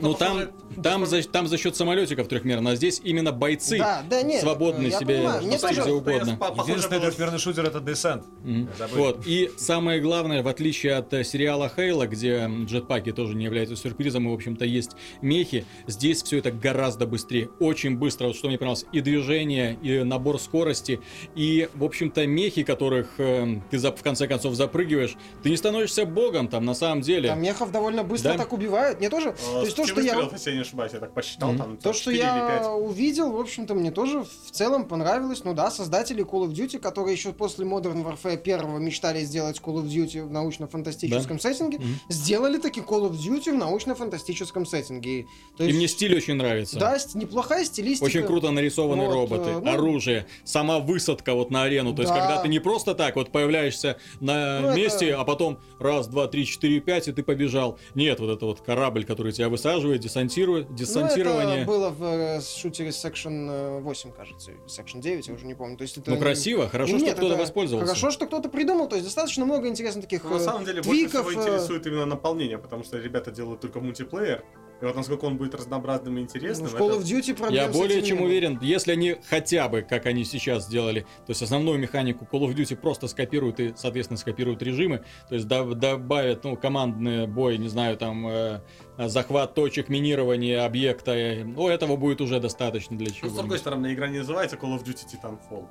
[0.00, 0.48] Ну там,
[0.82, 4.90] там, за, там за счет самолетиков трехмерно, а здесь именно бойцы Да, да, нет, свободны
[4.90, 6.38] себе понимаю, мне тоже- где угодно.
[6.62, 7.80] Единственный было- трехмерный шутер это.
[7.82, 8.68] Мгм.
[8.78, 8.98] Забыли.
[8.98, 9.26] Вот.
[9.26, 14.26] И самое главное, в отличие от э, сериала Хейла, где джетпаки тоже не являются сюрпризом,
[14.26, 17.48] и, в общем-то, есть мехи, здесь все это гораздо быстрее.
[17.60, 21.00] Очень быстро, вот что мне понравилось, и движение, и набор скорости,
[21.34, 26.04] и, в общем-то, мехи, которых э, ты за- в конце концов запрыгиваешь, ты не становишься
[26.06, 27.28] богом там, на самом деле.
[27.28, 28.38] Там мехов довольно быстро Да.
[28.38, 28.98] так убивают.
[29.00, 29.34] Мне тоже.
[29.52, 30.14] То есть то, что я...
[30.32, 32.66] если я не ошибаюсь, я так посчитал, там То, что 4 или я 5.
[32.80, 35.44] увидел, в общем-то, мне тоже в целом понравилось.
[35.44, 39.82] Ну да, создатели Call of Duty, которые еще после Modern Warfare 1 мечтали сделать Call
[39.82, 45.26] of Duty в научно-фантастическом сеттинге, сделали таки Call of Duty в научно-фантастическом сеттинге.
[45.58, 46.78] И, мне стиль очень нравится.
[46.78, 48.04] Да, ст- неплохая стилистика.
[48.06, 51.94] Очень круто нарисованы Вот, роботы, э, ну- оружие, сама высадка вот на арену.
[51.94, 52.20] То есть, Да.
[52.20, 56.26] когда ты не просто так вот появляешься на Ну, это- месте, а потом раз, два,
[56.28, 57.78] три, четыре, пять, и ты побежал.
[57.94, 61.58] Нет, вот это вот корабль, который тебя высаживает, десантирует, Ну, десантирование.
[61.58, 65.76] это было в э, шутере Section э, 8, кажется, Section 9, я уже не помню.
[65.76, 66.10] То есть это...
[66.10, 67.86] Ну, красиво, хорошо, Нет, что кто-то воспользовался.
[67.86, 70.82] Хорошо, что кто-то придумал, то есть достаточно много интересных таких Ну, на э, самом деле,
[70.82, 71.26] больше твиков.
[71.26, 74.44] всего э, интересует именно наполнение, потому что ребята делают только мультиплеер.
[74.82, 77.54] И вот насколько он будет разнообразным и ну, интересным, в Call это- of Duty проблем
[77.66, 81.78] Я более чем уверен, если они хотя бы, как они сейчас сделали, то есть основную
[81.78, 86.56] механику Call of Duty просто скопируют и, соответственно, скопируют режимы, то есть доб- добавят, ну,
[86.56, 88.60] командный бой, не знаю, там, э,
[88.98, 93.30] захват точек, минирование объекта, э, ну, этого будет уже достаточно для Ну, чего.
[93.30, 95.68] с другой стороны, игра не называется Call of Duty Titanfall.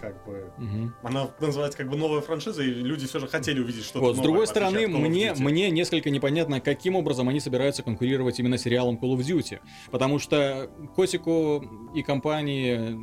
[0.00, 0.52] Как бы...
[0.56, 0.94] Мгм.
[1.02, 4.16] Она называется как бы новая франшиза, и люди все же хотели увидеть что-то Вот, с
[4.16, 8.56] новое, другой в отличие стороны, мне, мне несколько непонятно, каким образом они собираются конкурировать именно
[8.56, 9.60] с сериалом Call of Duty.
[9.90, 12.98] Потому что Котику и компании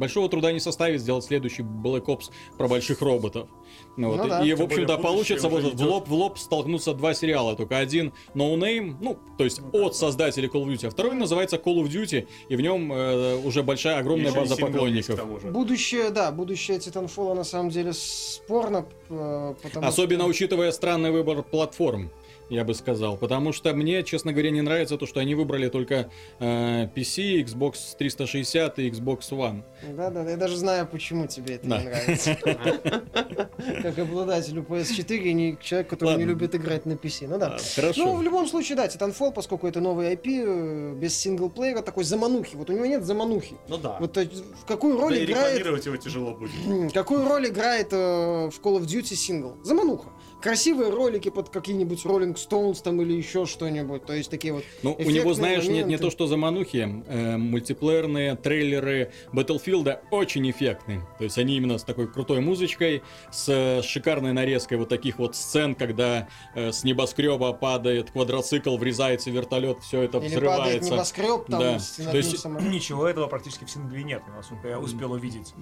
[0.00, 3.48] большого труда не составит сделать следующий Black Ops про больших роботов.
[3.96, 4.42] Ну вот, Ну да.
[4.42, 7.54] и, Тем в общем-то, получится вот в лоб в лоб столкнутся два сериала.
[7.54, 11.56] Только один No Name, ну, то есть от создателей Call of Duty, а второй называется
[11.56, 15.20] Call of Duty, и в нем э, уже большая, огромная база поклонников.
[15.44, 20.30] Будущее, да, будущее Titanfall на самом деле спорно, э, потому Особенно что...
[20.30, 22.10] учитывая странный выбор платформ,
[22.50, 23.16] я бы сказал.
[23.16, 27.96] Потому что мне, честно говоря, не нравится то, что они выбрали только э, PC, Xbox
[27.96, 29.62] 360 и Xbox One.
[29.96, 31.78] Да, да, я даже знаю, почему тебе это Да.
[31.78, 32.36] не нравится.
[33.82, 37.28] Как обладателю PS4 и не человек, который не любит играть на PC.
[37.28, 37.56] Ну да.
[37.56, 38.04] А, Хорошо.
[38.04, 42.56] Ну, в любом случае, да, Titanfall, поскольку это новый IP, э, без синглплеера, такой заманухи.
[42.56, 43.56] Вот у него нет заманухи.
[43.68, 43.96] Ну да.
[44.00, 44.28] Вот э,
[44.60, 45.64] в какую роль играет...
[45.64, 46.92] его тяжело будет.
[46.92, 49.56] Какую роль играет в Call of Duty сингл?
[49.62, 50.08] Замануха.
[50.40, 54.04] Красивые ролики под какие-нибудь Rolling Stones там или еще что-нибудь.
[54.06, 54.64] То есть такие вот...
[54.82, 56.04] Ну, у него, знаешь, нет не моменты.
[56.04, 61.06] то, что заманухи, э, мультиплеерные трейлеры Battlefield очень эффектные.
[61.18, 65.36] То есть они именно с такой крутой музычкой, с э, шикарной нарезкой вот таких вот
[65.36, 70.92] сцен, когда э, с небоскреба падает квадроцикл, врезается вертолет, все это Или падает взрывается.
[70.94, 71.78] небоскреб там Да.
[71.78, 72.44] с То есть-.
[72.44, 75.52] Ничего этого практически в сингле нет, насколько я успел увидеть.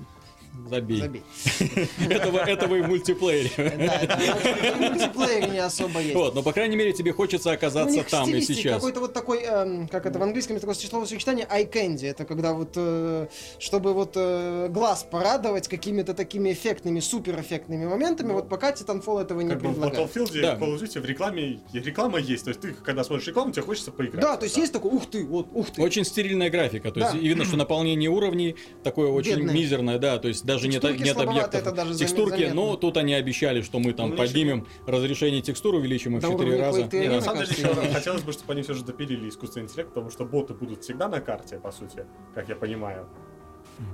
[0.68, 1.00] Забей.
[1.00, 1.22] Забей.
[2.10, 3.50] Этого, этого и в мультиплеере.
[3.56, 6.14] Да, это в мультиплеере не особо есть.
[6.14, 8.74] Вот, но по крайней мере тебе хочется Ну, оказаться них там и сейчас.
[8.74, 12.06] Какой-то вот такой, эм, как это в английском, такое словосочетание eye candy.
[12.06, 13.28] Это когда вот, э,
[13.58, 19.50] чтобы вот э, глаз порадовать какими-то такими эффектными, суперэффектными моментами, вот пока Titanfall этого не
[19.50, 20.10] Как бы в предлагает.
[20.14, 20.54] Battlefield, Да.
[20.56, 22.44] Call of Duty в рекламе реклама есть.
[22.44, 24.22] То есть ты, когда смотришь рекламу, тебе хочется поиграть.
[24.22, 25.82] Да, то есть есть такой, ух ты, вот, ух ты.
[25.82, 30.37] Очень стерильная графика, то есть видно, что наполнение уровней такое очень мизерное, да, то есть
[30.42, 31.54] даже нет, Текстурки нет объектов.
[31.60, 32.54] это даже Текстурки, заметно.
[32.54, 36.34] но тут они обещали, что мы там Ну, поднимем разрешение текстур, увеличим их в 4
[36.36, 36.80] уровня раза.
[36.82, 39.28] Quake 3 Не, Не, на самом деле, еще хотелось бы, чтобы они все же допилили
[39.28, 43.08] искусственный интеллект, потому что боты будут всегда на карте, по сути, как я понимаю.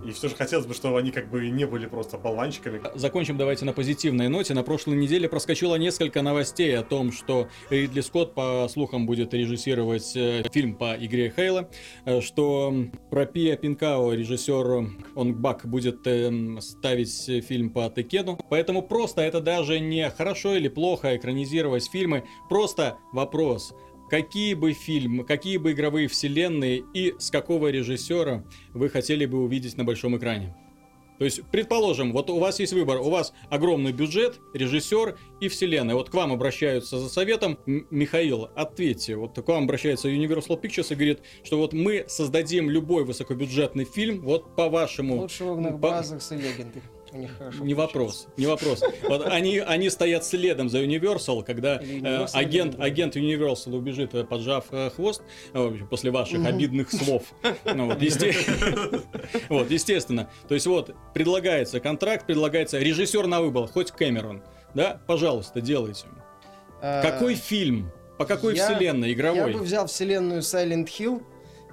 [0.07, 2.80] И все же хотелось бы, чтобы они как бы не были просто болванчиками.
[2.95, 4.55] Закончим давайте на позитивной ноте.
[4.55, 10.16] На прошлой неделе проскочило несколько новостей о том, что Ридли Скотт, по слухам, будет режиссировать
[10.16, 11.68] э, фильм по игре Хейла,
[12.05, 12.74] э, что
[13.11, 18.39] про Пия Пинкао режиссер Онгбак будет эм, ставить фильм по Текену.
[18.51, 23.74] Поэтому просто это даже не хорошо или плохо экранизировать фильмы, просто вопрос.
[24.11, 29.76] Какие бы фильмы, какие бы игровые вселенные и с какого режиссера вы хотели бы увидеть
[29.76, 30.55] на большом экране?
[31.18, 35.94] То есть, предположим, вот у вас есть выбор, у вас огромный бюджет, режиссер и вселенная.
[35.94, 39.14] Вот к вам обращаются за советом, Михаил, ответьте.
[39.14, 44.22] Вот к вам обращается Universal Pictures и говорит, что вот мы создадим любой высокобюджетный фильм,
[44.22, 45.20] вот по вашему...
[45.20, 46.82] Лучше в Огненных по- Brothers и Legendary.
[47.15, 47.99] У них хорошо Не получается.
[47.99, 48.83] вопрос, не вопрос.
[49.09, 54.15] Вот они, они стоят следом за Universal, когда э, Universal, агент, или- агент Universal убежит,
[54.15, 57.23] э, поджав э, хвост, э, после ваших обидных слов.
[57.65, 58.35] Ну, вот, есте-
[59.49, 60.29] вот, естественно.
[60.49, 64.43] То есть вот, предлагается контракт, предлагается режиссер на выбор, хоть Кэмерон.
[64.75, 66.07] Да, пожалуйста, делайте.
[66.83, 69.09] А, Какой фильм По какой Я- вселенной?
[69.09, 69.53] Я Игровой?
[69.53, 71.23] бы взял вселенную Silent Hill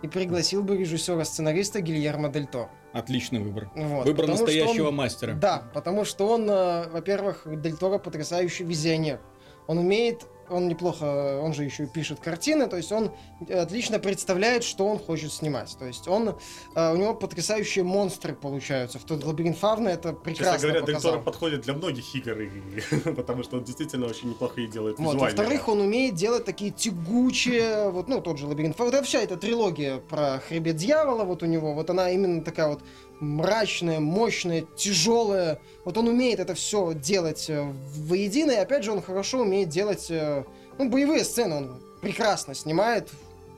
[0.03, 2.69] и пригласил бы режиссера-сценариста Гильермо Дель Торо.
[2.93, 3.69] Отличный выбор.
[3.75, 5.33] Вот, Выбор настоящего он- мастера.
[5.33, 9.19] Да, потому что он, э, во-первых, Дель Торо потрясающий визионер.
[9.67, 13.11] Он умеет, он неплохо, он же еще и пишет картины, то есть он
[13.49, 15.75] отлично представляет, что он хочет снимать.
[15.79, 16.35] То есть он,
[16.75, 18.99] э, у него потрясающие монстры получаются.
[18.99, 21.21] В тот лабиринт Фавна это прекрасно Честно говоря, показал.
[21.21, 22.49] Подходит для многих игр,
[23.15, 28.07] потому что он действительно очень неплохие делает Вот, во-вторых, он умеет делать такие тягучие, вот,
[28.07, 28.77] ну, тот же лабиринт.
[28.77, 32.67] Вот это вся эта трилогия про хребет дьявола, вот у него, вот она именно такая
[32.67, 32.81] вот
[33.21, 35.59] мрачная, мощная, тяжелая.
[35.85, 37.61] Вот он умеет это все делать э,
[37.95, 40.43] воедино, и опять же он хорошо умеет делать, э,
[40.77, 43.09] ну, боевые сцены, он прекрасно снимает.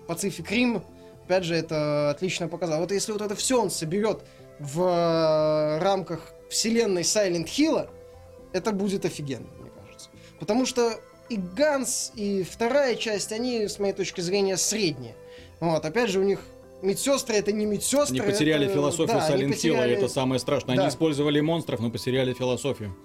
[0.05, 0.83] Пацифик Рим,
[1.25, 2.81] опять же, это отлично показал.
[2.81, 4.19] Вот если вот это все он соберет
[4.59, 7.89] в э, рамках вселенной Silent Hill,
[8.51, 10.09] это будет офигенно, мне кажется.
[10.39, 10.99] Потому что
[11.29, 15.15] и Ганс, и вторая часть, они, с моей точки зрения, средние.
[15.61, 16.41] Вот, опять же, у них
[16.83, 18.19] медсестры это не медсестры.
[18.19, 20.75] Они потеряли это- философию да, Silent Hill, и потеряли- это самое страшное.
[20.75, 20.83] Да.
[20.83, 22.95] Они использовали монстров, но потеряли философию.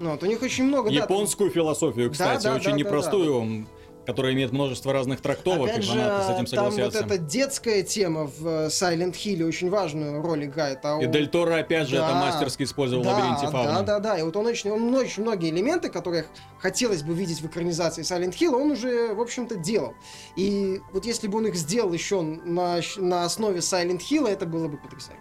[0.00, 0.90] Ну, вот, у них очень много...
[0.90, 3.66] да, там- Японскую философию, кстати, да, очень да, да, непростую,
[4.08, 7.04] которая имеет множество разных трактовок, Опять и же, фанаты с этим там вот согласятся.
[7.04, 10.78] эта детская тема в э, Silent Hill очень важную роль играет.
[10.82, 12.14] А И у- Дель Торо, опять же, это Да.
[12.14, 13.72] мастерски использовал в да, лабиринте Фауна.
[13.74, 14.18] Да, да, да.
[14.18, 16.24] И вот он очень, он очень многие элементы, которых
[16.58, 19.92] хотелось бы видеть в экранизации Silent Hill, он уже, в общем-то, делал.
[20.36, 24.68] И вот если бы он их сделал еще на, на основе Silent Hill, это было
[24.68, 25.20] бы потрясающе.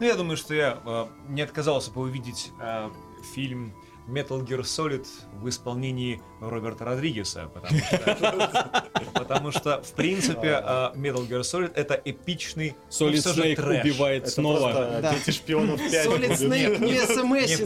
[0.00, 2.90] Ну, я думаю, что я э, не отказался бы увидеть э,
[3.34, 3.72] фильм
[4.08, 5.06] Metal Gear Solid
[5.40, 8.84] в исполнении Роберта Родригеса, потому что,
[9.14, 15.00] потому что в принципе, э, Metal Gear Solid это эпичный ну, Solid Snake убивает снова.
[15.12, 16.30] Дети шпионов 5 Solid.
[16.32, 17.60] Snake не смс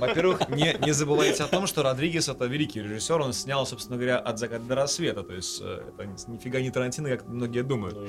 [0.00, 4.18] Во-первых, не, не забывайте о том, что Родригес это великий режиссер, он снял, собственно говоря,
[4.18, 5.22] от заката до рассвета.
[5.22, 7.96] То есть э, это нифига не Тарантино, как многие думают.
[7.96, 8.06] Ну.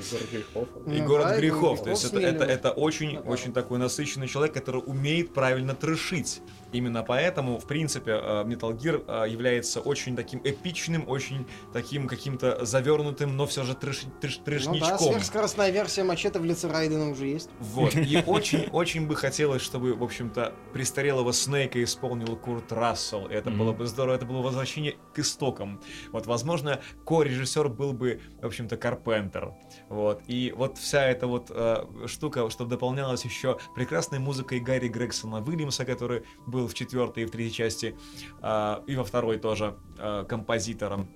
[0.54, 1.38] Ну, И город грехов.
[1.38, 2.34] грехов То есть это, смелый.
[2.34, 6.40] это, это очень, Ну такой насыщенный человек, который умеет правильно трешить.
[6.72, 12.64] Именно поэтому, в принципе, э, Metal Gear э, является очень таким эпичным, очень таким каким-то
[12.64, 14.98] завернутым, но все же трэш, трэш- Ну да, трэшничком.
[14.98, 17.50] сверхскоростная версия мачете в лице Райдена уже есть.
[17.60, 17.94] Вот.
[17.94, 23.26] И очень-очень бы хотелось, чтобы, в общем-то, престарелого Снейка исполнил Курт Рассел.
[23.26, 25.80] И Это было бы здорово, это было возвращение к истокам.
[26.12, 29.54] Вот, возможно, ко-режиссер был бы, в общем-то, Карпентер.
[29.88, 30.22] Вот.
[30.26, 35.84] И вот вся эта вот э, штука, что дополнялась еще прекрасной музыкой Гарри Грегсона Уильямса,
[35.84, 37.96] который был в четвертой и в третьей части,
[38.40, 41.08] а, и во второй тоже а, композитором.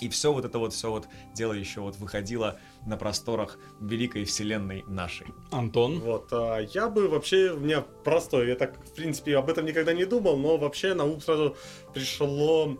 [0.00, 4.82] И все вот это вот, все вот дело еще вот выходило на просторах великой вселенной
[4.88, 5.28] нашей.
[5.52, 6.00] Антон.
[6.00, 9.92] Вот, а, я бы вообще, у меня простой, я так, в принципе, об этом никогда
[9.92, 11.56] не думал, но вообще на ум сразу
[11.94, 12.76] пришло,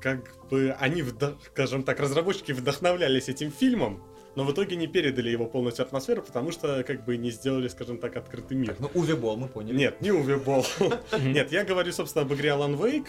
[0.00, 4.02] как бы они, вдох- скажем так, разработчики вдохновлялись этим фильмом,
[4.36, 7.98] но в итоге не передали его полностью атмосферу, потому что, как бы, не сделали, скажем
[7.98, 8.68] так, открытый мир.
[8.68, 9.76] Так, ну Уве Болл, мы поняли.
[9.76, 10.64] Нет, не Уве Болл.
[11.20, 13.08] Нет, я говорю, собственно, об игре Alan Wake.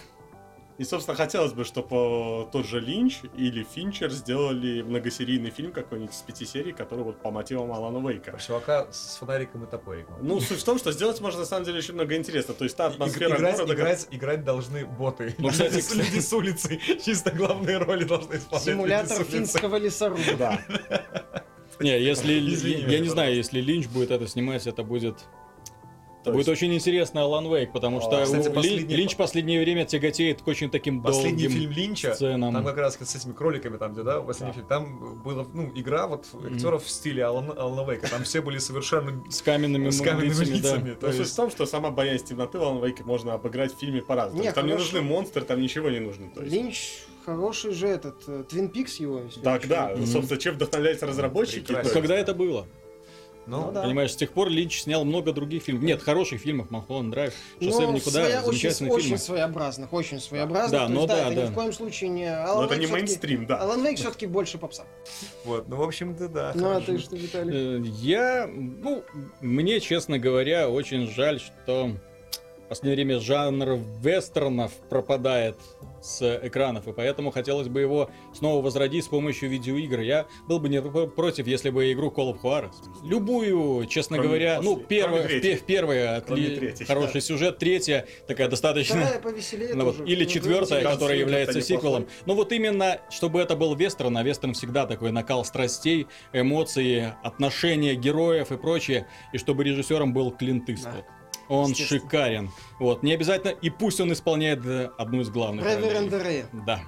[0.77, 6.21] И, собственно, хотелось бы, чтобы тот же Линч или Финчер сделали многосерийный фильм какой-нибудь из
[6.21, 8.31] пяти серий, который вот по мотивам Алана Вейка.
[8.31, 10.15] Про чувака с фонариком и топориком.
[10.21, 12.57] Ну, суть в том, что сделать можно на самом деле очень много интересного.
[12.59, 13.73] То есть та атмосфера играть, города...
[13.73, 15.33] играть, играть должны боты.
[15.39, 16.79] Ну, кстати, С- люди с улицы.
[17.03, 18.67] Чисто главные роли должны исполнять.
[18.67, 20.59] люди Симулятор с финского лесоруба.
[21.79, 25.15] Не, если Извини я не знаю, если Линч будет это снимать, это будет
[26.27, 29.17] То будет есть- очень интересно Алан Вейк, потому А, что кстати, у последний- Линч в
[29.17, 32.53] последнее время тяготеет к очень таким Последний долгим фильм Линча, сценам.
[32.53, 34.53] там как раз с этими кроликами, там где, да, последний Да.
[34.53, 38.59] фильм, там была, ну, игра вот актеров в стиле Алана, Алана Вейка, там все были
[38.59, 40.55] совершенно с каменными, с каменными лицами, да.
[40.75, 40.93] лицами.
[40.93, 43.73] То Но суть есть- в том, что сама боязнь темноты в Alan Wake можно обыграть
[43.75, 44.43] в фильме по-разному.
[44.43, 44.85] Не, там не хорошо.
[44.93, 46.29] нужны монстры, там ничего не нужно.
[46.29, 46.53] То есть.
[46.53, 46.91] Линч
[47.25, 49.21] хороший же этот, Твин Пикс его.
[49.43, 50.05] Так, да, не- Мгм.
[50.07, 51.71] собственно, чем вдохновляются разработчики.
[51.71, 52.65] Есть- Когда это было?
[53.47, 53.83] Ну, Ну да.
[53.83, 55.83] Понимаешь, с тех пор Линч снял много других фильмов.
[55.83, 59.17] Нет, хороших фильмов, Малхолланд Драйв, Шоссе в Но никуда, своя- очень, замечательные очень фильмы.
[59.19, 60.71] своеобразных, очень своеобразных.
[60.71, 61.47] Да, То есть, ну да, это да.
[61.47, 62.29] ни в коем случае не...
[62.29, 63.57] Но Алан это Вейк не мейнстрим, да.
[63.61, 64.83] Алан Вейк все-таки больше попса.
[65.45, 66.51] вот, ну, в общем-то, да.
[66.55, 67.77] Ну а ты что, Виталий?
[67.77, 69.03] Э, Я, ну,
[69.41, 71.91] мне, честно говоря, очень жаль, что
[72.67, 75.55] в последнее время жанр вестернов пропадает
[76.01, 80.01] с экранов, и поэтому хотелось бы его снова возродить с помощью видеоигр.
[80.01, 82.73] Я был бы не про- против, если бы игру Call of Juarez.
[83.05, 87.21] Любую, честно Кроме говоря, ну, после- первая, кроме в, в первая отли- хороший да.
[87.21, 88.99] сюжет, третья такая достаточно...
[89.01, 91.77] Вторая повеселее Ну вот, или Ну, четвертая, которая является неплохой.
[91.77, 92.07] сиквелом.
[92.25, 97.95] Ну вот именно, чтобы это был вестерн, а вестерн всегда такой накал страстей, эмоций, отношения
[97.95, 101.05] героев и прочее, и чтобы режиссером был Клинт Иствуд.
[101.49, 102.51] Он шикарен.
[102.79, 106.23] Вот, не обязательно, и пусть он исполняет э, одну из главных Реверенд ролей.
[106.23, 106.49] Рэя.
[106.65, 106.81] Да.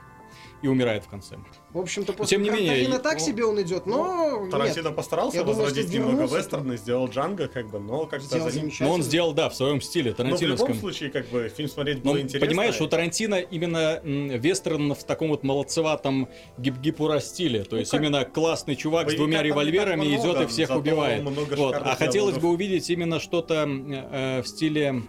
[0.61, 1.37] И умирает в конце.
[1.71, 4.51] В общем-то, после тем не менее, Тарантино и- так ну, себе он идет, но нет.
[4.51, 8.59] Тарантино постарался Я думаю, возродить немного вернулся вестерна, сделал Джанго, как бы, но как-то за
[8.59, 8.71] ним...
[8.79, 10.75] Но он сделал, да, в своем стиле, Но в любом тарантиновском.
[10.75, 12.47] случае, как бы, фильм смотреть Но, было интересно.
[12.47, 17.63] понимаешь, у Тарантино именно вестерн в таком вот молодцеватом гип-гипура стиле.
[17.63, 20.41] То Ну, есть как- именно классный чувак с Боевика двумя не так револьверами много, идет
[20.41, 21.21] и всех убивает.
[21.21, 21.75] много Вот.
[21.75, 22.41] А хотелось диалогов.
[22.41, 25.03] бы увидеть именно что-то э, в стиле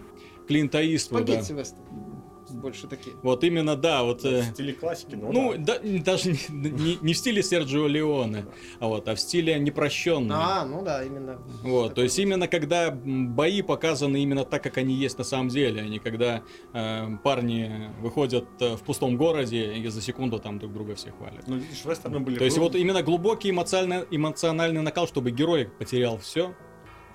[0.47, 1.23] Клинта Иствуда.
[1.25, 1.83] Спагетти вестерн.
[2.61, 3.15] Больше такие.
[3.23, 4.23] Вот именно, да, вот...
[4.23, 5.79] э, В стиле классики, ну, Ну, да.
[5.79, 8.45] да, даже не, не- не в стиле Серджио Леоне,
[8.79, 10.35] а вот, а в стиле непрощенный.
[10.37, 11.39] А, ну да, именно.
[11.63, 15.81] Вот, то есть именно когда бои показаны именно так, как они есть на самом деле,
[15.81, 16.43] а не когда
[16.73, 21.47] э, парни выходят э, в пустом городе и за секунду там друг друга всех валят.
[21.47, 22.37] Ну, видишь, вестерны были...
[22.37, 26.53] То есть вот именно глубокий эмоциональный, эмоциональный накал, чтобы герой потерял все,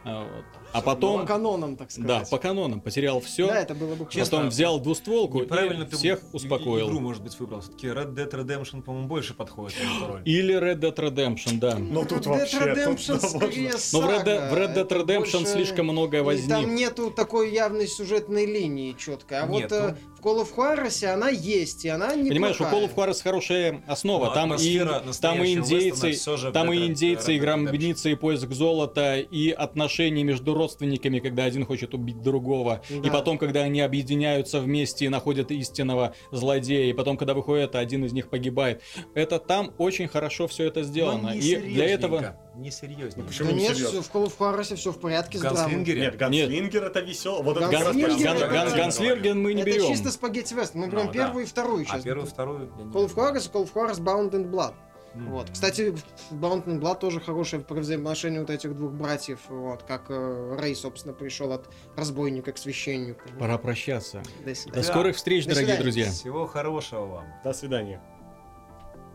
[0.05, 0.45] а, вот.
[0.73, 2.07] А По потом, канонам, так сказать.
[2.09, 4.21] да, по канонам потерял все, Да, это было бы хорошо.
[4.21, 6.89] потом взял двустволку Неправильно и ты всех успокоил.
[6.89, 7.61] Игру, может быть, выбрал.
[7.61, 9.77] Все-таки Red Dead Redemption, по-моему, больше подходит.
[10.25, 11.77] Или Red Dead Redemption, да.
[11.79, 13.73] Ну, тут Red Dead вообще, Redemption скорее.
[13.93, 16.49] Но в Red Dead, в Red Dead Redemption больше- слишком много И возни.
[16.49, 19.39] Там нету такой явной сюжетной линии четкой.
[19.41, 19.75] А вот Нету.
[19.75, 23.23] э, в Call of Juarez она есть, и она не Понимаешь, у Call of Juarez
[23.23, 24.27] хорошая основа.
[24.27, 24.79] Ну, там, и,
[25.21, 26.13] там и индейцы,
[26.53, 31.95] там и индейцы, и гробницы, и поиск золота, и отношения между родственниками, когда один хочет
[31.95, 32.83] убить другого.
[32.91, 33.11] И Да.
[33.11, 38.13] потом, когда они объединяются вместе и находят истинного злодея, и потом, когда выходит, один из
[38.13, 38.83] них погибает.
[39.15, 41.31] Это там очень хорошо все это сделано.
[41.31, 42.37] И для этого...
[42.57, 43.21] Не серьезненько.
[43.21, 44.01] Ну, почему Да не нет, серьезно?
[44.01, 45.61] всё, в Call of Juarez все в порядке с драмой.
[45.61, 46.01] Ганслингере?
[46.01, 47.43] Нет, Ганслингер это весело.
[47.43, 49.89] Вот это Ганслингер это- мы не это берем.
[49.89, 50.75] чисто спагетти вест.
[50.75, 51.43] Мы берем Ну, первую да.
[51.43, 52.05] и вторую А часть.
[52.05, 52.73] первую, вторую...
[52.79, 54.73] я не Call of и Call of Juarez Bound and Blood.
[55.17, 55.31] М.
[55.31, 55.51] Вот.
[55.51, 55.95] Кстати,
[56.31, 59.41] and Blood тоже хорошее про взаимоотношения вот этих двух братьев.
[59.49, 59.83] Вот.
[59.83, 63.21] Как э, Рэй, собственно, пришел от разбойника к священнику.
[63.39, 64.23] Пора прощаться.
[64.45, 64.83] До До свидания.
[64.87, 64.93] Да.
[64.93, 65.83] скорых встреч, До дорогие свидания.
[65.83, 66.11] друзья.
[66.11, 67.25] Всего хорошего вам.
[67.45, 68.01] До свидания.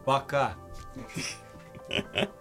[0.05, 0.55] Пока.